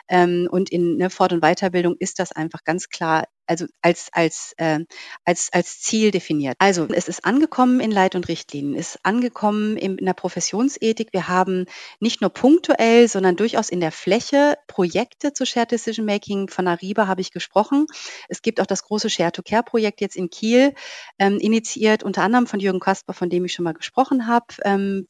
[0.07, 4.53] ähm, und in ne, Fort- und Weiterbildung ist das einfach ganz klar also als, als,
[4.57, 4.79] äh,
[5.25, 6.55] als, als Ziel definiert.
[6.59, 11.09] Also es ist angekommen in Leit- und Richtlinien, ist angekommen in, in der Professionsethik.
[11.13, 11.65] Wir haben
[11.99, 16.47] nicht nur punktuell, sondern durchaus in der Fläche Projekte zu Shared Decision Making.
[16.49, 17.87] Von Ariba habe ich gesprochen.
[18.27, 20.75] Es gibt auch das große Share to Care Projekt jetzt in Kiel,
[21.17, 25.07] ähm, initiiert unter anderem von Jürgen Kasper, von dem ich schon mal gesprochen habe, ähm,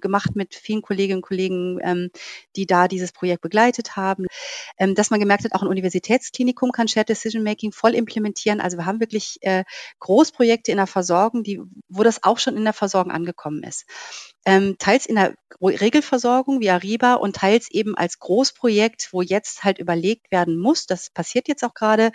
[0.00, 2.10] gemacht mit vielen Kolleginnen und Kollegen, ähm,
[2.56, 4.26] die da dieses Projekt begleitet haben.
[4.76, 8.60] Ähm, dass man gemerkt hat, auch ein Universitätsklinikum kann Shared Decision Making voll implementieren.
[8.60, 9.64] Also wir haben wirklich äh,
[10.00, 13.84] Großprojekte in der Versorgung, die, wo das auch schon in der Versorgung angekommen ist.
[14.44, 19.78] Ähm, teils in der Regelversorgung wie Ariba und teils eben als Großprojekt, wo jetzt halt
[19.78, 22.12] überlegt werden muss, das passiert jetzt auch gerade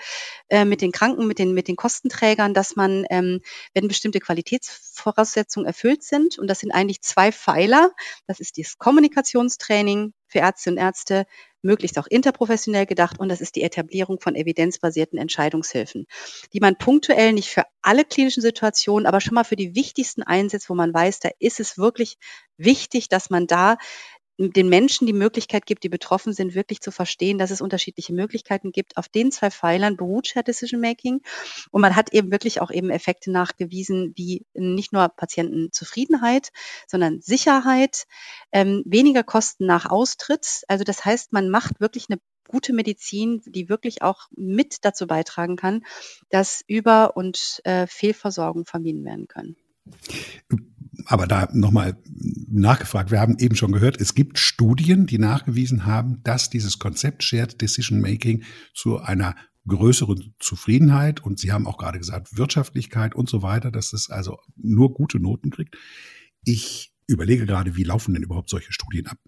[0.50, 3.42] äh, mit den Kranken, mit den, mit den Kostenträgern, dass man, ähm,
[3.74, 7.92] wenn bestimmte Qualitätsvoraussetzungen erfüllt sind, und das sind eigentlich zwei Pfeiler,
[8.28, 11.26] das ist das Kommunikationstraining für Ärzte und Ärzte,
[11.62, 13.20] möglichst auch interprofessionell gedacht.
[13.20, 16.08] Und das ist die Etablierung von evidenzbasierten Entscheidungshilfen,
[16.54, 20.70] die man punktuell nicht für alle klinischen Situationen, aber schon mal für die wichtigsten einsetzt,
[20.70, 22.18] wo man weiß, da ist es wirklich
[22.58, 23.78] wichtig, dass man da
[24.50, 28.72] den Menschen die Möglichkeit gibt, die betroffen sind, wirklich zu verstehen, dass es unterschiedliche Möglichkeiten
[28.72, 28.98] gibt.
[28.98, 31.22] Auf den zwei Pfeilern beruht Shared Decision Making.
[31.72, 36.50] Und man hat eben wirklich auch eben Effekte nachgewiesen, wie nicht nur Patientenzufriedenheit,
[36.88, 38.06] sondern Sicherheit,
[38.52, 40.64] ähm, weniger Kosten nach Austritt.
[40.68, 45.56] Also das heißt, man macht wirklich eine gute Medizin, die wirklich auch mit dazu beitragen
[45.56, 45.84] kann,
[46.30, 49.56] dass Über- und äh, Fehlversorgung vermieden werden können.
[51.06, 51.98] Aber da nochmal
[52.50, 53.12] nachgefragt.
[53.12, 57.62] Wir haben eben schon gehört, es gibt Studien, die nachgewiesen haben, dass dieses Konzept Shared
[57.62, 59.36] Decision Making zu einer
[59.68, 64.40] größeren Zufriedenheit und Sie haben auch gerade gesagt, Wirtschaftlichkeit und so weiter, dass es also
[64.56, 65.78] nur gute Noten kriegt.
[66.44, 69.20] Ich überlege gerade, wie laufen denn überhaupt solche Studien ab?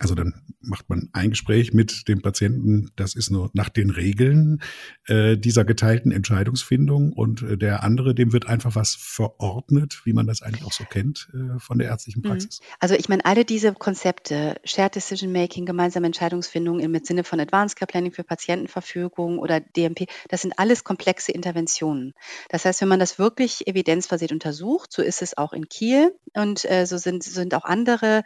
[0.00, 4.62] Also dann macht man ein Gespräch mit dem Patienten, das ist nur nach den Regeln
[5.06, 10.26] äh, dieser geteilten Entscheidungsfindung und äh, der andere, dem wird einfach was verordnet, wie man
[10.26, 12.30] das eigentlich auch so kennt äh, von der ärztlichen mhm.
[12.30, 12.60] Praxis.
[12.78, 17.76] Also ich meine, alle diese Konzepte, Shared Decision Making, gemeinsame Entscheidungsfindung im Sinne von Advanced
[17.76, 22.14] Care Planning für Patientenverfügung oder DMP, das sind alles komplexe Interventionen.
[22.48, 26.64] Das heißt, wenn man das wirklich evidenzbasiert untersucht, so ist es auch in Kiel und
[26.64, 28.22] äh, so sind, sind auch andere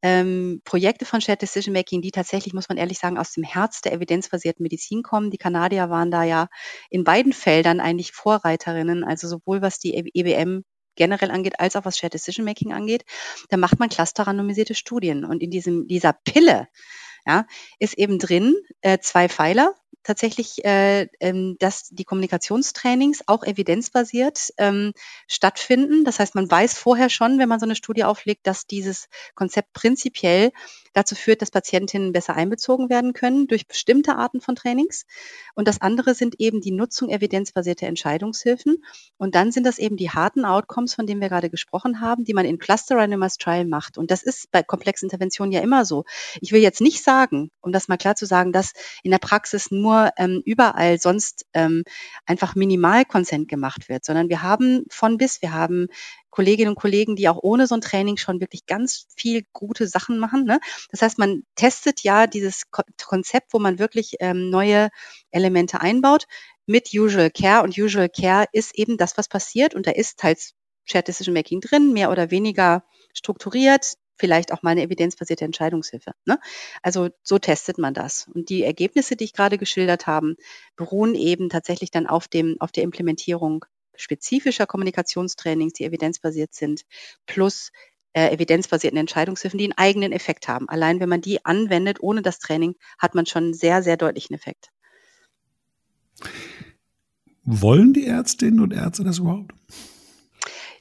[0.00, 3.80] ähm, Projekte von Shared Decision Making, die tatsächlich, muss man ehrlich sagen, aus dem Herz
[3.80, 5.30] der evidenzbasierten Medizin kommen.
[5.30, 6.48] Die Kanadier waren da ja
[6.90, 10.64] in beiden Feldern eigentlich Vorreiterinnen, also sowohl was die EBM
[10.96, 13.04] generell angeht, als auch was Shared Decision Making angeht.
[13.48, 15.24] Da macht man clusterrandomisierte Studien.
[15.24, 16.68] Und in diesem, dieser Pille,
[17.24, 17.46] ja,
[17.78, 24.92] ist eben drin äh, zwei Pfeiler, tatsächlich, äh, ähm, dass die Kommunikationstrainings auch evidenzbasiert ähm,
[25.26, 26.04] stattfinden.
[26.04, 29.72] Das heißt, man weiß vorher schon, wenn man so eine Studie auflegt, dass dieses Konzept
[29.72, 30.52] prinzipiell
[30.94, 35.04] dazu führt, dass Patientinnen besser einbezogen werden können durch bestimmte Arten von Trainings.
[35.54, 38.82] Und das andere sind eben die Nutzung evidenzbasierter Entscheidungshilfen.
[39.16, 42.34] Und dann sind das eben die harten Outcomes, von denen wir gerade gesprochen haben, die
[42.34, 43.98] man in Cluster Randomized Trial macht.
[43.98, 46.04] Und das ist bei komplexen Interventionen ja immer so.
[46.40, 49.70] Ich will jetzt nicht sagen, um das mal klar zu sagen, dass in der Praxis
[49.70, 51.84] nur ähm, überall sonst ähm,
[52.26, 55.88] einfach Minimalkonsent gemacht wird, sondern wir haben von bis, wir haben
[56.30, 60.18] Kolleginnen und Kollegen, die auch ohne so ein Training schon wirklich ganz viel gute Sachen
[60.18, 60.44] machen.
[60.44, 60.60] Ne?
[60.90, 64.90] Das heißt, man testet ja dieses Konzept, wo man wirklich ähm, neue
[65.30, 66.26] Elemente einbaut
[66.66, 67.62] mit Usual Care.
[67.62, 69.74] Und Usual Care ist eben das, was passiert.
[69.74, 74.70] Und da ist teils Shared Decision Making drin, mehr oder weniger strukturiert, vielleicht auch mal
[74.70, 76.12] eine evidenzbasierte Entscheidungshilfe.
[76.26, 76.38] Ne?
[76.82, 78.28] Also so testet man das.
[78.34, 80.36] Und die Ergebnisse, die ich gerade geschildert habe,
[80.76, 83.64] beruhen eben tatsächlich dann auf dem, auf der Implementierung
[83.96, 86.82] spezifischer Kommunikationstrainings, die evidenzbasiert sind,
[87.26, 87.72] plus
[88.12, 90.68] äh, evidenzbasierten Entscheidungshilfen, die einen eigenen Effekt haben.
[90.68, 94.34] Allein wenn man die anwendet ohne das Training, hat man schon einen sehr, sehr deutlichen
[94.34, 94.70] Effekt.
[97.44, 99.52] Wollen die Ärztinnen und Ärzte das überhaupt?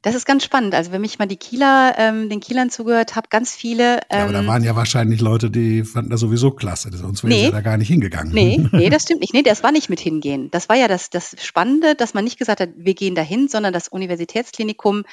[0.02, 0.76] Das ist ganz spannend.
[0.76, 3.98] Also wenn ich mal die Kieler, ähm, den Kielern zugehört habe, ganz viele.
[4.10, 6.90] Ähm, ja, aber da ähm, waren ja wahrscheinlich Leute, die fanden das sowieso klasse.
[6.92, 8.34] Sonst wären nee, sie ja da gar nicht hingegangen.
[8.34, 9.34] Nee, nee, das stimmt nicht.
[9.34, 10.50] Nee, das war nicht mit hingehen.
[10.52, 13.74] Das war ja das, das Spannende, dass man nicht gesagt hat, wir gehen dahin, sondern
[13.74, 15.04] das Universitätsklinikum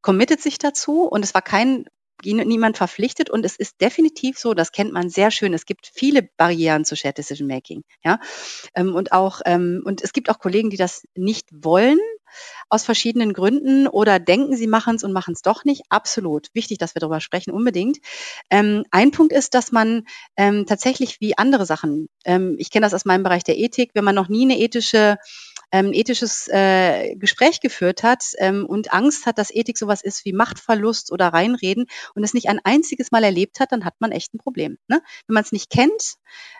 [0.00, 1.86] committet sich dazu und es war kein
[2.24, 5.54] niemand verpflichtet und es ist definitiv so, das kennt man sehr schön.
[5.54, 8.20] Es gibt viele Barrieren zu Shared Decision Making, ja,
[8.74, 11.98] ähm, und auch ähm, und es gibt auch Kollegen, die das nicht wollen,
[12.68, 15.82] aus verschiedenen Gründen oder denken, sie machen es und machen es doch nicht.
[15.88, 17.98] Absolut wichtig, dass wir darüber sprechen, unbedingt.
[18.50, 22.94] Ähm, ein Punkt ist, dass man ähm, tatsächlich wie andere Sachen, ähm, ich kenne das
[22.94, 25.18] aus meinem Bereich der Ethik, wenn man noch nie eine ethische
[25.72, 30.32] ähm, ethisches äh, Gespräch geführt hat ähm, und Angst hat, dass Ethik sowas ist wie
[30.32, 34.34] Machtverlust oder Reinreden und es nicht ein einziges Mal erlebt hat, dann hat man echt
[34.34, 34.78] ein Problem.
[34.86, 35.02] Ne?
[35.26, 36.16] Wenn man es nicht kennt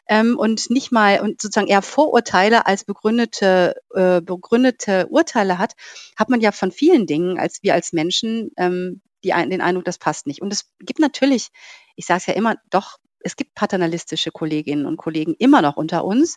[0.09, 5.75] ähm, und nicht mal und sozusagen eher Vorurteile als begründete, äh, begründete Urteile hat,
[6.17, 9.99] hat man ja von vielen Dingen als wir als Menschen ähm, die, den Eindruck, das
[9.99, 10.43] passt nicht.
[10.43, 11.49] Und es gibt natürlich,
[11.97, 16.05] ich sage es ja immer, doch es gibt paternalistische Kolleginnen und Kollegen immer noch unter
[16.05, 16.37] uns,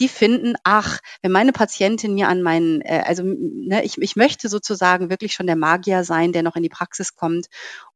[0.00, 4.48] die finden, ach, wenn meine Patientin mir an meinen, äh, also ne, ich, ich möchte
[4.48, 7.46] sozusagen wirklich schon der Magier sein, der noch in die Praxis kommt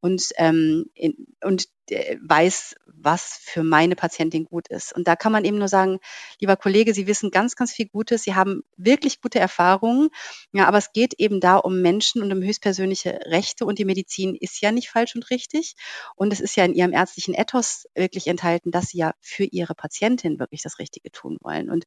[0.01, 4.95] und, ähm, in, und äh, weiß, was für meine Patientin gut ist.
[4.95, 5.99] Und da kann man eben nur sagen,
[6.39, 10.09] lieber Kollege, Sie wissen ganz, ganz viel Gutes, Sie haben wirklich gute Erfahrungen,
[10.53, 14.35] ja, aber es geht eben da um Menschen und um höchstpersönliche Rechte und die Medizin
[14.35, 15.75] ist ja nicht falsch und richtig.
[16.17, 19.75] Und es ist ja in Ihrem ärztlichen Ethos wirklich enthalten, dass Sie ja für Ihre
[19.75, 21.71] Patientin wirklich das Richtige tun wollen.
[21.71, 21.85] Und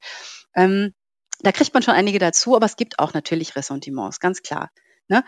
[0.56, 0.94] ähm,
[1.42, 4.70] da kriegt man schon einige dazu, aber es gibt auch natürlich Ressentiments, ganz klar.
[5.10, 5.24] Ne?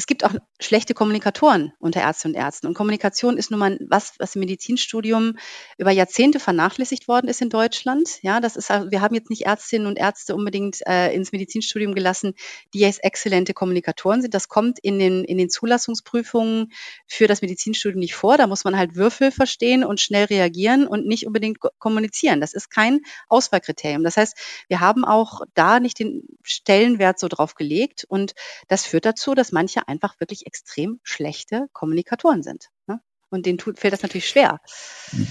[0.00, 2.66] Es gibt auch schlechte Kommunikatoren unter Ärztinnen und Ärzten.
[2.68, 5.36] Und Kommunikation ist nun mal was, was im Medizinstudium
[5.76, 8.08] über Jahrzehnte vernachlässigt worden ist in Deutschland.
[8.22, 12.32] Ja, das ist, wir haben jetzt nicht Ärztinnen und Ärzte unbedingt äh, ins Medizinstudium gelassen,
[12.72, 14.32] die jetzt exzellente Kommunikatoren sind.
[14.32, 16.72] Das kommt in den, in den Zulassungsprüfungen
[17.06, 18.38] für das Medizinstudium nicht vor.
[18.38, 22.40] Da muss man halt Würfel verstehen und schnell reagieren und nicht unbedingt kommunizieren.
[22.40, 24.02] Das ist kein Auswahlkriterium.
[24.02, 24.34] Das heißt,
[24.68, 28.06] wir haben auch da nicht den Stellenwert so drauf gelegt.
[28.08, 28.32] Und
[28.68, 32.68] das führt dazu, dass manche einfach wirklich extrem schlechte Kommunikatoren sind.
[32.86, 33.00] Ne?
[33.30, 34.60] Und denen tut, fällt das natürlich schwer.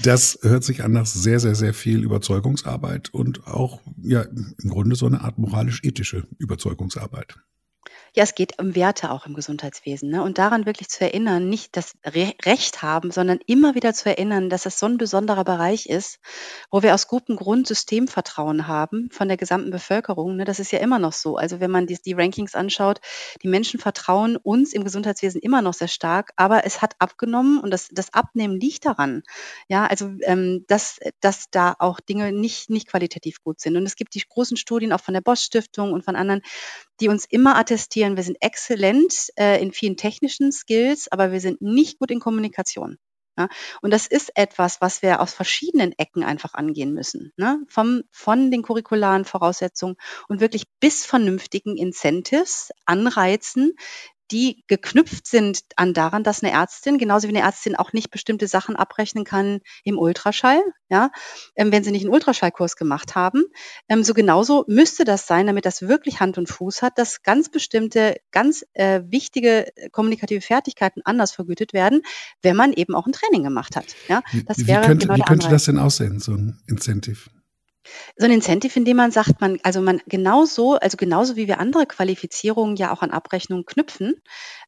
[0.04, 4.96] Das hört sich an nach sehr, sehr, sehr viel Überzeugungsarbeit und auch ja im Grunde
[4.96, 7.36] so eine Art moralisch-ethische Überzeugungsarbeit.
[8.16, 10.10] Ja, es geht um Werte auch im Gesundheitswesen.
[10.10, 10.24] Ne?
[10.24, 14.50] Und daran wirklich zu erinnern, nicht das Re Recht haben, sondern immer wieder zu erinnern,
[14.50, 16.20] dass es so ein besonderer Bereich ist,
[16.72, 20.38] wo wir aus gutem Grund Systemvertrauen haben von der gesamten Bevölkerung.
[20.38, 20.46] Ne?
[20.46, 21.38] Das ist ja immer noch so.
[21.38, 23.00] Also wenn man die, die Rankings anschaut,
[23.42, 27.72] die Menschen vertrauen uns im Gesundheitswesen immer noch sehr stark, aber es hat abgenommen und
[27.72, 29.24] das, das Abnehmen liegt daran.
[29.68, 33.78] Ja, also ähm, dass, dass da auch Dinge nicht, nicht qualitativ gut sind.
[33.78, 36.42] Und es gibt die großen Studien auch von der Bosch Stiftung und von anderen,
[37.00, 41.62] die uns immer attestieren, wir sind exzellent äh, in vielen technischen Skills, aber wir sind
[41.62, 42.98] nicht gut in Kommunikation.
[43.40, 43.48] Ja?
[43.82, 47.32] Und das ist etwas, was wir aus verschiedenen Ecken einfach angehen müssen.
[47.38, 47.62] Ne?
[47.68, 49.96] Vom, von den curricularen Voraussetzungen
[50.28, 53.74] und wirklich bis vernünftigen Incentives, Anreizen,
[54.32, 58.48] die geknüpft sind an daran, dass eine Ärztin, genauso wie eine Ärztin auch nicht bestimmte
[58.48, 61.12] Sachen abrechnen kann im Ultraschall, ja,
[61.56, 63.44] ähm, wenn sie nicht einen Ultraschallkurs gemacht haben,
[63.88, 67.50] ähm, so genauso müsste das sein, damit das wirklich Hand und Fuß hat, dass ganz
[67.50, 72.02] bestimmte, ganz äh, wichtige kommunikative Fertigkeiten anders vergütet werden,
[72.42, 73.96] wenn man eben auch ein Training gemacht hat.
[74.08, 77.30] Ja, das wäre wie könnte, genau wie könnte das denn aussehen, so ein Incentive?
[78.18, 81.60] So ein Incentive, in dem man sagt, man, also man genauso, also genauso wie wir
[81.60, 84.22] andere Qualifizierungen ja auch an Abrechnungen knüpfen.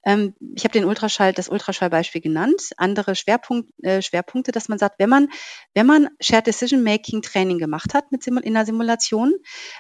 [0.06, 2.72] Ähm, ich habe den Ultraschall, das Ultraschallbeispiel genannt.
[2.78, 5.30] Andere Schwerpunkt, äh, Schwerpunkte, dass man sagt, wenn man,
[5.74, 9.34] wenn man Shared Decision Making Training gemacht hat mit Simul in der Simulation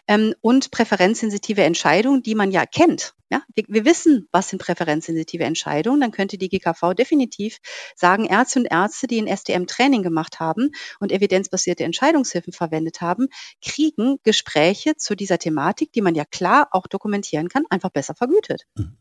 [0.07, 5.43] ähm, und präferenzsensitive Entscheidungen, die man ja kennt, ja, wir, wir wissen, was sind präferenzsensitive
[5.43, 6.01] Entscheidungen.
[6.01, 7.59] Dann könnte die GKV definitiv
[7.95, 13.29] sagen, Ärzte und Ärzte, die ein SDM-Training gemacht haben und evidenzbasierte Entscheidungshilfen verwendet haben,
[13.61, 18.67] kriegen Gespräche zu dieser Thematik, die man ja klar auch dokumentieren kann, einfach besser vergütet.
[18.75, 18.97] Mhm.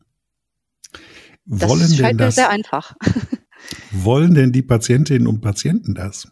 [1.45, 2.95] Wollen das scheint mir sehr einfach.
[3.91, 6.31] Wollen denn die Patientinnen und Patienten das?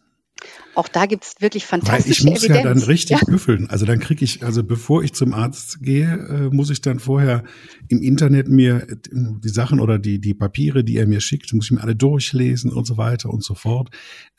[0.80, 2.64] Auch da gibt es wirklich fantastische Weil ich muss Evidenz.
[2.64, 3.26] ja dann richtig ja.
[3.26, 3.70] büffeln.
[3.70, 7.44] Also dann kriege ich, also bevor ich zum Arzt gehe, äh, muss ich dann vorher
[7.90, 11.66] im Internet mir äh, die Sachen oder die, die Papiere, die er mir schickt, muss
[11.66, 13.90] ich mir alle durchlesen und so weiter und so fort.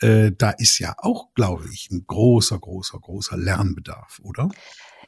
[0.01, 4.49] Äh, da ist ja auch, glaube ich, ein großer, großer, großer Lernbedarf, oder?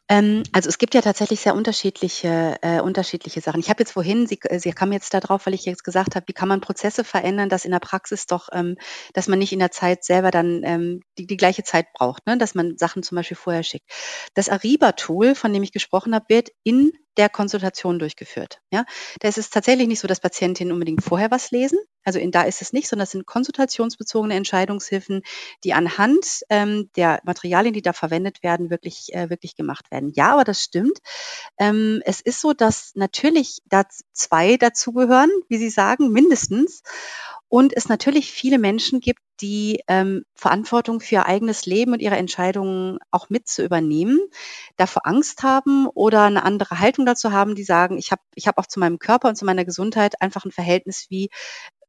[0.08, 3.60] Ähm, also es gibt ja tatsächlich sehr unterschiedliche, äh, unterschiedliche Sachen.
[3.60, 6.26] Ich habe jetzt vorhin, Sie, äh, Sie kamen jetzt darauf, weil ich jetzt gesagt habe,
[6.28, 8.76] wie kann man Prozesse verändern, dass in der Praxis doch, ähm,
[9.14, 12.36] dass man nicht in der Zeit selber dann ähm, die, die gleiche Zeit braucht, ne?
[12.36, 13.90] dass man Sachen zum Beispiel vorher schickt.
[14.34, 18.60] Das Ariba-Tool, von dem ich gesprochen habe, wird in der Konsultation durchgeführt.
[18.70, 18.84] Ja,
[19.20, 21.78] da ist es tatsächlich nicht so, dass Patientinnen unbedingt vorher was lesen.
[22.04, 25.22] Also in da ist es nicht, sondern es sind konsultationsbezogene Entscheidungshilfen,
[25.64, 30.10] die anhand ähm, der Materialien, die da verwendet werden, wirklich äh, wirklich gemacht werden.
[30.14, 30.98] Ja, aber das stimmt.
[31.58, 36.82] Ähm, es ist so, dass natürlich da zwei dazugehören, wie Sie sagen, mindestens
[37.52, 42.16] und es natürlich viele Menschen gibt, die ähm, Verantwortung für ihr eigenes Leben und ihre
[42.16, 44.18] Entscheidungen auch mit zu übernehmen,
[44.78, 48.56] davor Angst haben oder eine andere Haltung dazu haben, die sagen, ich habe ich hab
[48.56, 51.28] auch zu meinem Körper und zu meiner Gesundheit einfach ein Verhältnis wie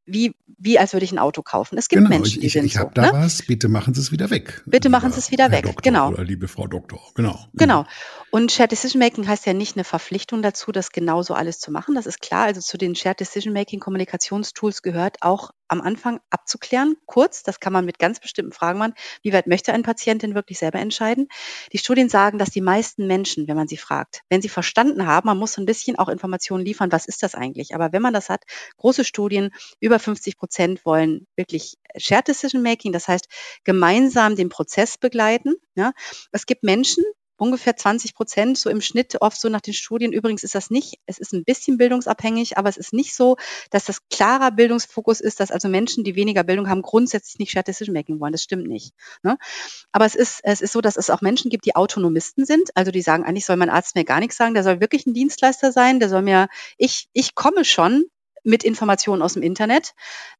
[0.05, 1.77] wie, wie als würde ich ein Auto kaufen.
[1.77, 3.01] Es gibt genau, Menschen, ich, die ich, sind ich habe so.
[3.01, 3.13] da Ne?
[3.13, 4.63] was, bitte machen Sie es wieder weg.
[4.65, 6.09] Bitte machen Sie es wieder Herr weg, Doktor genau.
[6.09, 7.39] Oder liebe Frau Doktor, genau.
[7.53, 7.85] Genau.
[8.31, 11.95] Und Shared Decision Making heißt ja nicht eine Verpflichtung dazu, das genauso alles zu machen.
[11.95, 12.45] Das ist klar.
[12.45, 17.73] Also zu den Shared Decision Making Kommunikationstools gehört auch am Anfang abzuklären, kurz, das kann
[17.73, 21.27] man mit ganz bestimmten Fragen machen, wie weit möchte ein Patient denn wirklich selber entscheiden.
[21.71, 25.27] Die Studien sagen, dass die meisten Menschen, wenn man sie fragt, wenn sie verstanden haben,
[25.27, 27.75] man muss so ein bisschen auch Informationen liefern, was ist das eigentlich?
[27.75, 28.43] Aber wenn man das hat,
[28.77, 33.27] große Studien, über 50 Prozent wollen wirklich Shared Decision Making, das heißt
[33.63, 35.55] gemeinsam den Prozess begleiten.
[35.75, 35.93] Ja.
[36.31, 37.03] Es gibt Menschen,
[37.37, 40.13] ungefähr 20 Prozent, so im Schnitt, oft so nach den Studien.
[40.13, 43.37] Übrigens ist das nicht, es ist ein bisschen bildungsabhängig, aber es ist nicht so,
[43.69, 47.67] dass das klarer Bildungsfokus ist, dass also Menschen, die weniger Bildung haben, grundsätzlich nicht Shared
[47.67, 48.31] Decision Making wollen.
[48.31, 48.93] Das stimmt nicht.
[49.23, 49.37] Ne?
[49.91, 52.91] Aber es ist, es ist so, dass es auch Menschen gibt, die Autonomisten sind, also
[52.91, 55.71] die sagen, eigentlich soll mein Arzt mir gar nichts sagen, der soll wirklich ein Dienstleister
[55.71, 58.05] sein, der soll mir, ich, ich komme schon,
[58.43, 59.93] mit Informationen aus dem Internet.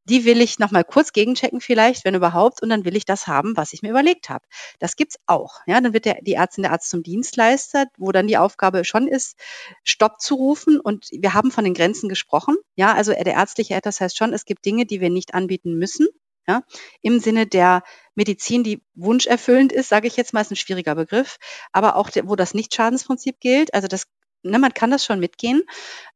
[0.06, 3.56] Die will ich nochmal kurz gegenchecken vielleicht, wenn überhaupt, und dann will ich das haben,
[3.58, 4.46] was ich mir überlegt habe.
[4.80, 5.62] Das gibt's auch.
[5.66, 9.08] Ja, dann wird der, die Ärztin der Arzt zum Dienstleister, wo dann die Aufgabe schon
[9.08, 9.38] ist,
[9.84, 10.80] Stopp zu rufen.
[10.80, 12.56] Und wir haben von den Grenzen gesprochen.
[12.76, 16.08] Ja, also der ärztliche Ethos heißt schon, es gibt Dinge, die wir nicht anbieten müssen.
[16.46, 16.64] Ja,
[17.02, 17.84] im Sinne der
[18.16, 21.38] Medizin, die wunscherfüllend ist, sage ich jetzt mal, ist ein schwieriger Begriff,
[21.72, 23.74] aber auch wo das Nicht-Schadensprinzip gilt.
[23.74, 24.08] Also das
[24.44, 25.64] ne, man kann das schon mitgehen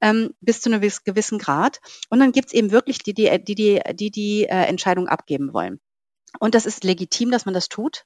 [0.01, 1.79] ähm, bis zu einem gewissen Grad.
[2.09, 5.79] Und dann gibt's eben wirklich die, die, die, die, die, die äh, Entscheidung abgeben wollen.
[6.39, 8.05] Und das ist legitim, dass man das tut.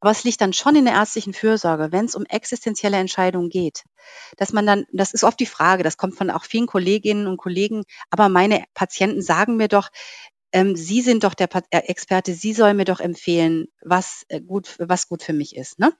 [0.00, 3.84] Aber es liegt dann schon in der ärztlichen Fürsorge, wenn es um existenzielle Entscheidungen geht,
[4.36, 7.38] dass man dann, das ist oft die Frage, das kommt von auch vielen Kolleginnen und
[7.38, 9.88] Kollegen, aber meine Patienten sagen mir doch,
[10.52, 14.76] ähm, Sie sind doch der äh, Experte, Sie sollen mir doch empfehlen, was äh, gut,
[14.78, 15.78] was gut für mich ist.
[15.78, 15.92] Ne?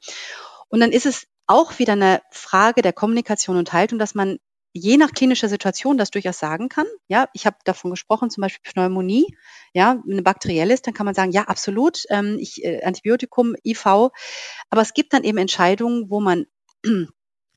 [0.68, 4.38] Und dann ist es auch wieder eine Frage der Kommunikation und Haltung, dass man
[4.72, 6.86] je nach klinischer Situation das durchaus sagen kann.
[7.06, 9.36] Ja, ich habe davon gesprochen, zum Beispiel Pneumonie,
[9.72, 13.86] ja, eine bakterielle ist, dann kann man sagen, ja, absolut, ähm, ich, äh, Antibiotikum, IV.
[13.86, 16.46] Aber es gibt dann eben Entscheidungen, wo man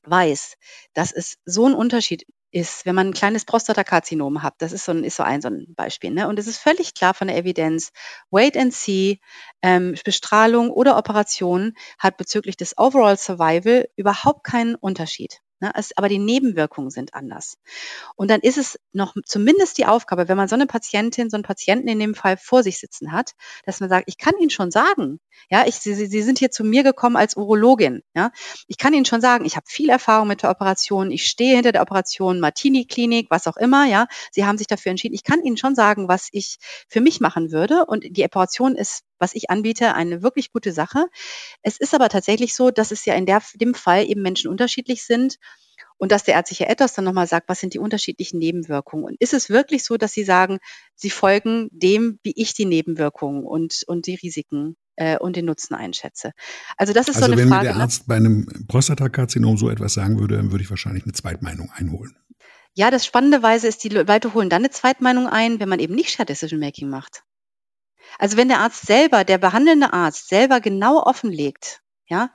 [0.04, 0.56] weiß,
[0.94, 4.92] dass es so ein Unterschied ist, wenn man ein kleines Prostatakarzinom hat, das ist so
[4.92, 6.10] ein, ist so ein, so ein Beispiel.
[6.10, 6.28] Ne?
[6.28, 7.92] Und es ist völlig klar von der Evidenz,
[8.30, 9.20] Wait and See,
[9.62, 15.40] ähm, Bestrahlung oder Operation hat bezüglich des Overall Survival überhaupt keinen Unterschied.
[15.60, 15.72] Ne?
[15.74, 17.58] Es, aber die Nebenwirkungen sind anders.
[18.16, 21.44] Und dann ist es noch zumindest die Aufgabe, wenn man so eine Patientin, so einen
[21.44, 23.32] Patienten in dem Fall vor sich sitzen hat,
[23.64, 26.64] dass man sagt, ich kann Ihnen schon sagen, ja, ich, Sie, Sie sind hier zu
[26.64, 28.30] mir gekommen als Urologin, ja,
[28.66, 31.72] ich kann Ihnen schon sagen, ich habe viel Erfahrung mit der Operation, ich stehe hinter
[31.72, 35.14] der Operation, Martini-Klinik, was auch immer, ja, Sie haben sich dafür entschieden.
[35.14, 39.02] Ich kann Ihnen schon sagen, was ich für mich machen würde und die Operation ist
[39.18, 41.06] was ich anbiete, eine wirklich gute Sache.
[41.62, 45.04] Es ist aber tatsächlich so, dass es ja in der, dem Fall eben Menschen unterschiedlich
[45.04, 45.38] sind
[45.98, 49.04] und dass der ärztliche Ethos dann nochmal sagt, was sind die unterschiedlichen Nebenwirkungen?
[49.04, 50.58] Und ist es wirklich so, dass Sie sagen,
[50.94, 55.74] Sie folgen dem, wie ich die Nebenwirkungen und, und die Risiken äh, und den Nutzen
[55.74, 56.32] einschätze?
[56.76, 57.66] Also das ist also so eine wenn Frage.
[57.66, 57.82] mir der ne?
[57.82, 62.16] Arzt bei einem Prostatakarzinom so etwas sagen würde, dann würde ich wahrscheinlich eine Zweitmeinung einholen.
[62.74, 66.10] Ja, das spannenderweise ist, die Leute holen dann eine Zweitmeinung ein, wenn man eben nicht
[66.10, 67.24] Shared Decision Making macht.
[68.18, 72.30] Also wenn der Arzt selber, der behandelnde Arzt selber genau offenlegt, ja,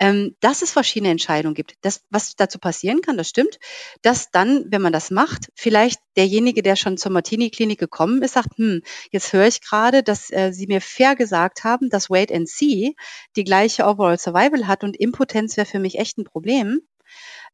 [0.00, 1.76] ähm, dass es verschiedene Entscheidungen gibt.
[1.82, 3.58] Das, was dazu passieren kann, das stimmt,
[4.02, 8.56] dass dann, wenn man das macht, vielleicht derjenige, der schon zur Martini-Klinik gekommen ist, sagt,
[8.56, 12.48] hm, jetzt höre ich gerade, dass äh, Sie mir fair gesagt haben, dass Wait and
[12.48, 12.96] See
[13.36, 16.80] die gleiche Overall Survival hat und Impotenz wäre für mich echt ein Problem.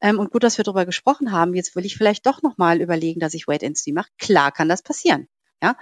[0.00, 1.54] Ähm, und gut, dass wir darüber gesprochen haben.
[1.54, 4.08] Jetzt will ich vielleicht doch nochmal überlegen, dass ich Wait and See mache.
[4.18, 5.28] Klar kann das passieren.
[5.62, 5.76] Ja,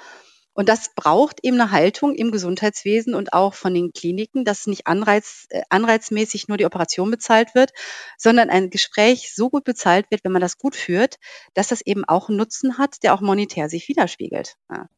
[0.56, 4.86] und das braucht eben eine Haltung im Gesundheitswesen und auch von den Kliniken, dass nicht
[4.86, 7.72] anreiz, äh, anreizmäßig nur die Operation bezahlt wird,
[8.16, 11.16] sondern ein Gespräch so gut bezahlt wird, wenn man das gut führt,
[11.52, 14.54] dass das eben auch einen Nutzen hat, der auch monetär sich widerspiegelt.
[14.70, 14.88] Ja.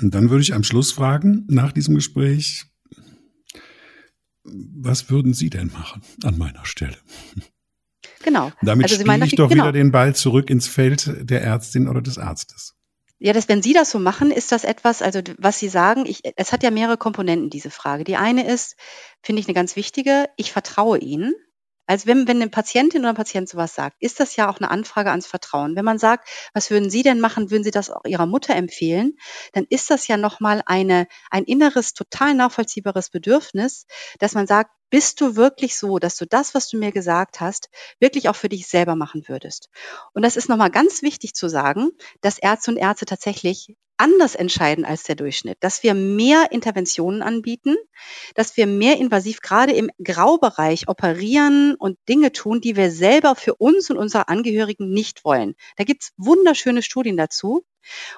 [0.00, 2.66] Und dann würde ich am Schluss fragen, nach diesem Gespräch,
[4.44, 6.96] was würden Sie denn machen an meiner Stelle?
[8.22, 8.52] Genau.
[8.62, 9.64] Damit also spiele ich doch genau.
[9.64, 12.77] wieder den Ball zurück ins Feld der Ärztin oder des Arztes.
[13.20, 16.22] Ja, das, wenn Sie das so machen, ist das etwas, also was Sie sagen, ich,
[16.36, 18.04] es hat ja mehrere Komponenten, diese Frage.
[18.04, 18.76] Die eine ist,
[19.22, 21.34] finde ich eine ganz wichtige, ich vertraue Ihnen.
[21.86, 24.70] Also wenn, wenn eine Patientin oder ein Patient sowas sagt, ist das ja auch eine
[24.70, 25.74] Anfrage ans Vertrauen.
[25.74, 29.16] Wenn man sagt, was würden Sie denn machen, würden Sie das auch Ihrer Mutter empfehlen,
[29.52, 33.86] dann ist das ja nochmal eine, ein inneres, total nachvollziehbares Bedürfnis,
[34.18, 37.68] dass man sagt, bist du wirklich so, dass du das, was du mir gesagt hast,
[38.00, 39.68] wirklich auch für dich selber machen würdest?
[40.12, 44.84] Und das ist nochmal ganz wichtig zu sagen, dass Ärzte und Ärzte tatsächlich anders entscheiden
[44.84, 47.76] als der Durchschnitt, dass wir mehr Interventionen anbieten,
[48.34, 53.56] dass wir mehr invasiv gerade im Graubereich operieren und Dinge tun, die wir selber für
[53.56, 55.54] uns und unsere Angehörigen nicht wollen.
[55.76, 57.64] Da gibt's wunderschöne Studien dazu.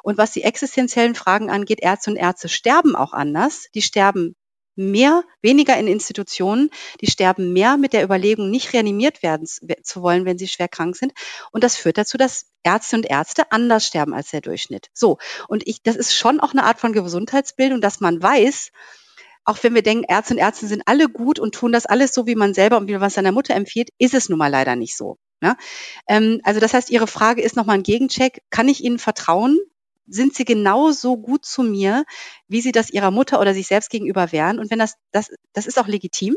[0.03, 3.69] Und was die existenziellen Fragen angeht, Ärzte und Ärzte sterben auch anders.
[3.75, 4.35] Die sterben
[4.81, 6.71] mehr, weniger in Institutionen,
[7.01, 10.97] die sterben mehr mit der Überlegung, nicht reanimiert werden zu wollen, wenn sie schwer krank
[10.97, 11.13] sind.
[11.53, 14.89] Und das führt dazu, dass Ärzte und Ärzte anders sterben als der Durchschnitt.
[14.95, 15.19] So.
[15.49, 18.71] Und ich, das ist schon auch eine Art von Gesundheitsbildung, dass man weiß,
[19.45, 22.27] auch wenn wir denken, Ärzte und Ärzte sind alle gut und tun das alles so,
[22.27, 24.77] wie man selber und wie man es seiner Mutter empfiehlt, ist es nun mal leider
[24.77, 25.19] nicht so.
[25.41, 25.57] Ne?
[26.07, 28.43] Ähm, also das heißt, Ihre Frage ist nochmal ein Gegencheck.
[28.51, 29.59] Kann ich Ihnen vertrauen?
[30.11, 32.05] Sind sie genauso gut zu mir,
[32.49, 34.59] wie sie das ihrer Mutter oder sich selbst gegenüber wären.
[34.59, 36.37] Und wenn das, das, das ist auch legitim.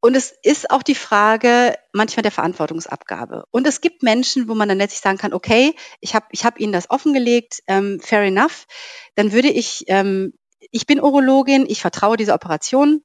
[0.00, 3.44] Und es ist auch die Frage manchmal der Verantwortungsabgabe.
[3.50, 6.60] Und es gibt Menschen, wo man dann letztlich sagen kann, okay, ich habe ich hab
[6.60, 8.66] Ihnen das offengelegt, ähm, fair enough.
[9.14, 10.34] Dann würde ich, ähm,
[10.70, 13.02] ich bin Urologin, ich vertraue dieser Operation,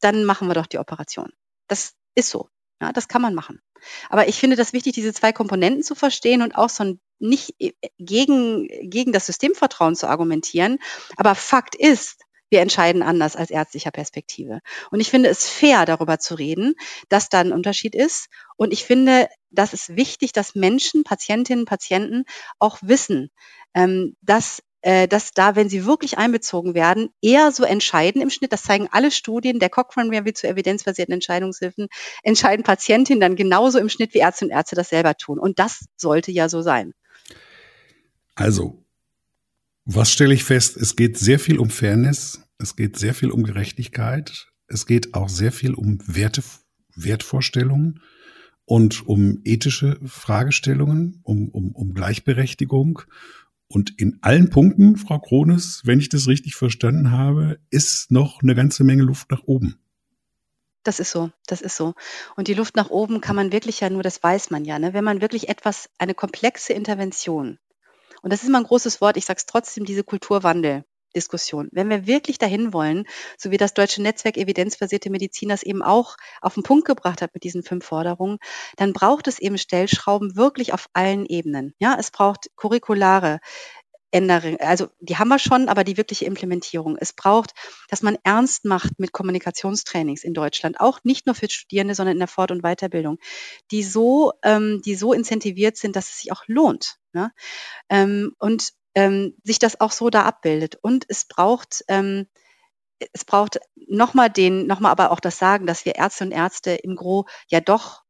[0.00, 1.32] dann machen wir doch die Operation.
[1.66, 2.48] Das ist so.
[2.80, 3.60] Ja, das kann man machen.
[4.08, 7.54] Aber ich finde das wichtig, diese zwei Komponenten zu verstehen und auch so ein nicht
[7.58, 10.78] äh, gegen, gegen das Systemvertrauen zu argumentieren.
[11.16, 14.60] Aber Fakt ist, wir entscheiden anders als ärztlicher Perspektive.
[14.90, 16.74] Und ich finde es fair, darüber zu reden,
[17.08, 18.28] dass da ein Unterschied ist.
[18.56, 22.24] Und ich finde, das ist wichtig, dass Menschen, Patientinnen, Patienten
[22.58, 23.30] auch wissen,
[23.74, 24.62] ähm, dass
[25.08, 29.10] dass da, wenn sie wirklich einbezogen werden, eher so entscheiden im Schnitt, das zeigen alle
[29.10, 31.88] Studien der Cochrane Review zu evidenzbasierten Entscheidungshilfen,
[32.22, 35.38] entscheiden Patientinnen dann genauso im Schnitt wie Ärzte und Ärzte das selber tun.
[35.38, 36.92] Und das sollte ja so sein.
[38.34, 38.84] Also,
[39.86, 40.76] was stelle ich fest?
[40.76, 45.28] Es geht sehr viel um Fairness, es geht sehr viel um Gerechtigkeit, es geht auch
[45.28, 46.42] sehr viel um Werte,
[46.94, 48.00] Wertvorstellungen
[48.64, 53.02] und um ethische Fragestellungen, um, um, um Gleichberechtigung.
[53.74, 58.54] Und in allen Punkten, Frau Krones, wenn ich das richtig verstanden habe, ist noch eine
[58.54, 59.78] ganze Menge Luft nach oben.
[60.84, 61.94] Das ist so, das ist so.
[62.36, 64.92] Und die Luft nach oben kann man wirklich ja nur, das weiß man ja, ne?
[64.92, 67.58] wenn man wirklich etwas, eine komplexe Intervention
[68.24, 70.86] und das ist immer ein großes Wort, ich sage es trotzdem, diese Kulturwandel.
[71.14, 71.68] Diskussion.
[71.72, 73.04] Wenn wir wirklich dahin wollen,
[73.38, 77.34] so wie das Deutsche Netzwerk Evidenzbasierte Medizin das eben auch auf den Punkt gebracht hat
[77.34, 78.38] mit diesen fünf Forderungen,
[78.76, 81.74] dann braucht es eben Stellschrauben wirklich auf allen Ebenen.
[81.78, 83.40] Ja, es braucht curriculare
[84.14, 86.96] Änderungen, also die haben wir schon, aber die wirkliche Implementierung.
[86.96, 87.50] Es braucht,
[87.88, 92.20] dass man ernst macht mit Kommunikationstrainings in Deutschland, auch nicht nur für Studierende, sondern in
[92.20, 93.18] der Fort- und Weiterbildung,
[93.72, 96.98] die so, ähm, die so incentiviert sind, dass es sich auch lohnt.
[97.12, 97.32] Ne?
[97.88, 100.76] Ähm, und ähm, sich das auch so da abbildet.
[100.82, 102.26] Und es braucht ähm,
[103.12, 106.96] es braucht nochmal den, nochmal aber auch das Sagen, dass wir Ärzte und Ärzte im
[106.96, 108.03] Gro ja doch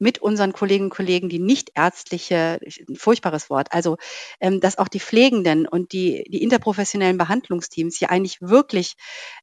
[0.00, 3.98] mit unseren Kolleginnen und Kollegen, die nicht ärztliche, ein furchtbares Wort, also
[4.40, 8.94] ähm, dass auch die Pflegenden und die, die interprofessionellen Behandlungsteams hier eigentlich wirklich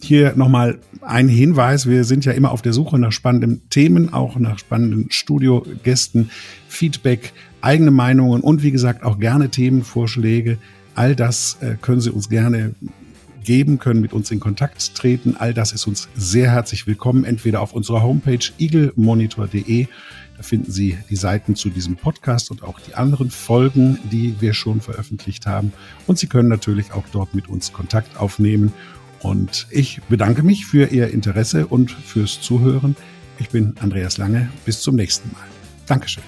[0.00, 1.88] Hier nochmal ein Hinweis.
[1.88, 6.30] Wir sind ja immer auf der Suche nach spannenden Themen, auch nach spannenden Studiogästen,
[6.68, 10.58] Feedback, eigene Meinungen und wie gesagt auch gerne Themenvorschläge.
[10.94, 12.74] All das äh, können Sie uns gerne
[13.44, 15.36] geben, können mit uns in Kontakt treten.
[15.38, 19.86] All das ist uns sehr herzlich willkommen, entweder auf unserer Homepage eaglemonitor.de.
[20.36, 24.54] Da finden Sie die Seiten zu diesem Podcast und auch die anderen Folgen, die wir
[24.54, 25.72] schon veröffentlicht haben.
[26.06, 28.72] Und Sie können natürlich auch dort mit uns Kontakt aufnehmen.
[29.20, 32.96] Und ich bedanke mich für Ihr Interesse und fürs Zuhören.
[33.38, 34.50] Ich bin Andreas Lange.
[34.64, 35.46] Bis zum nächsten Mal.
[35.86, 36.24] Dankeschön.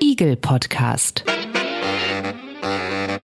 [0.00, 1.24] Igel Podcast.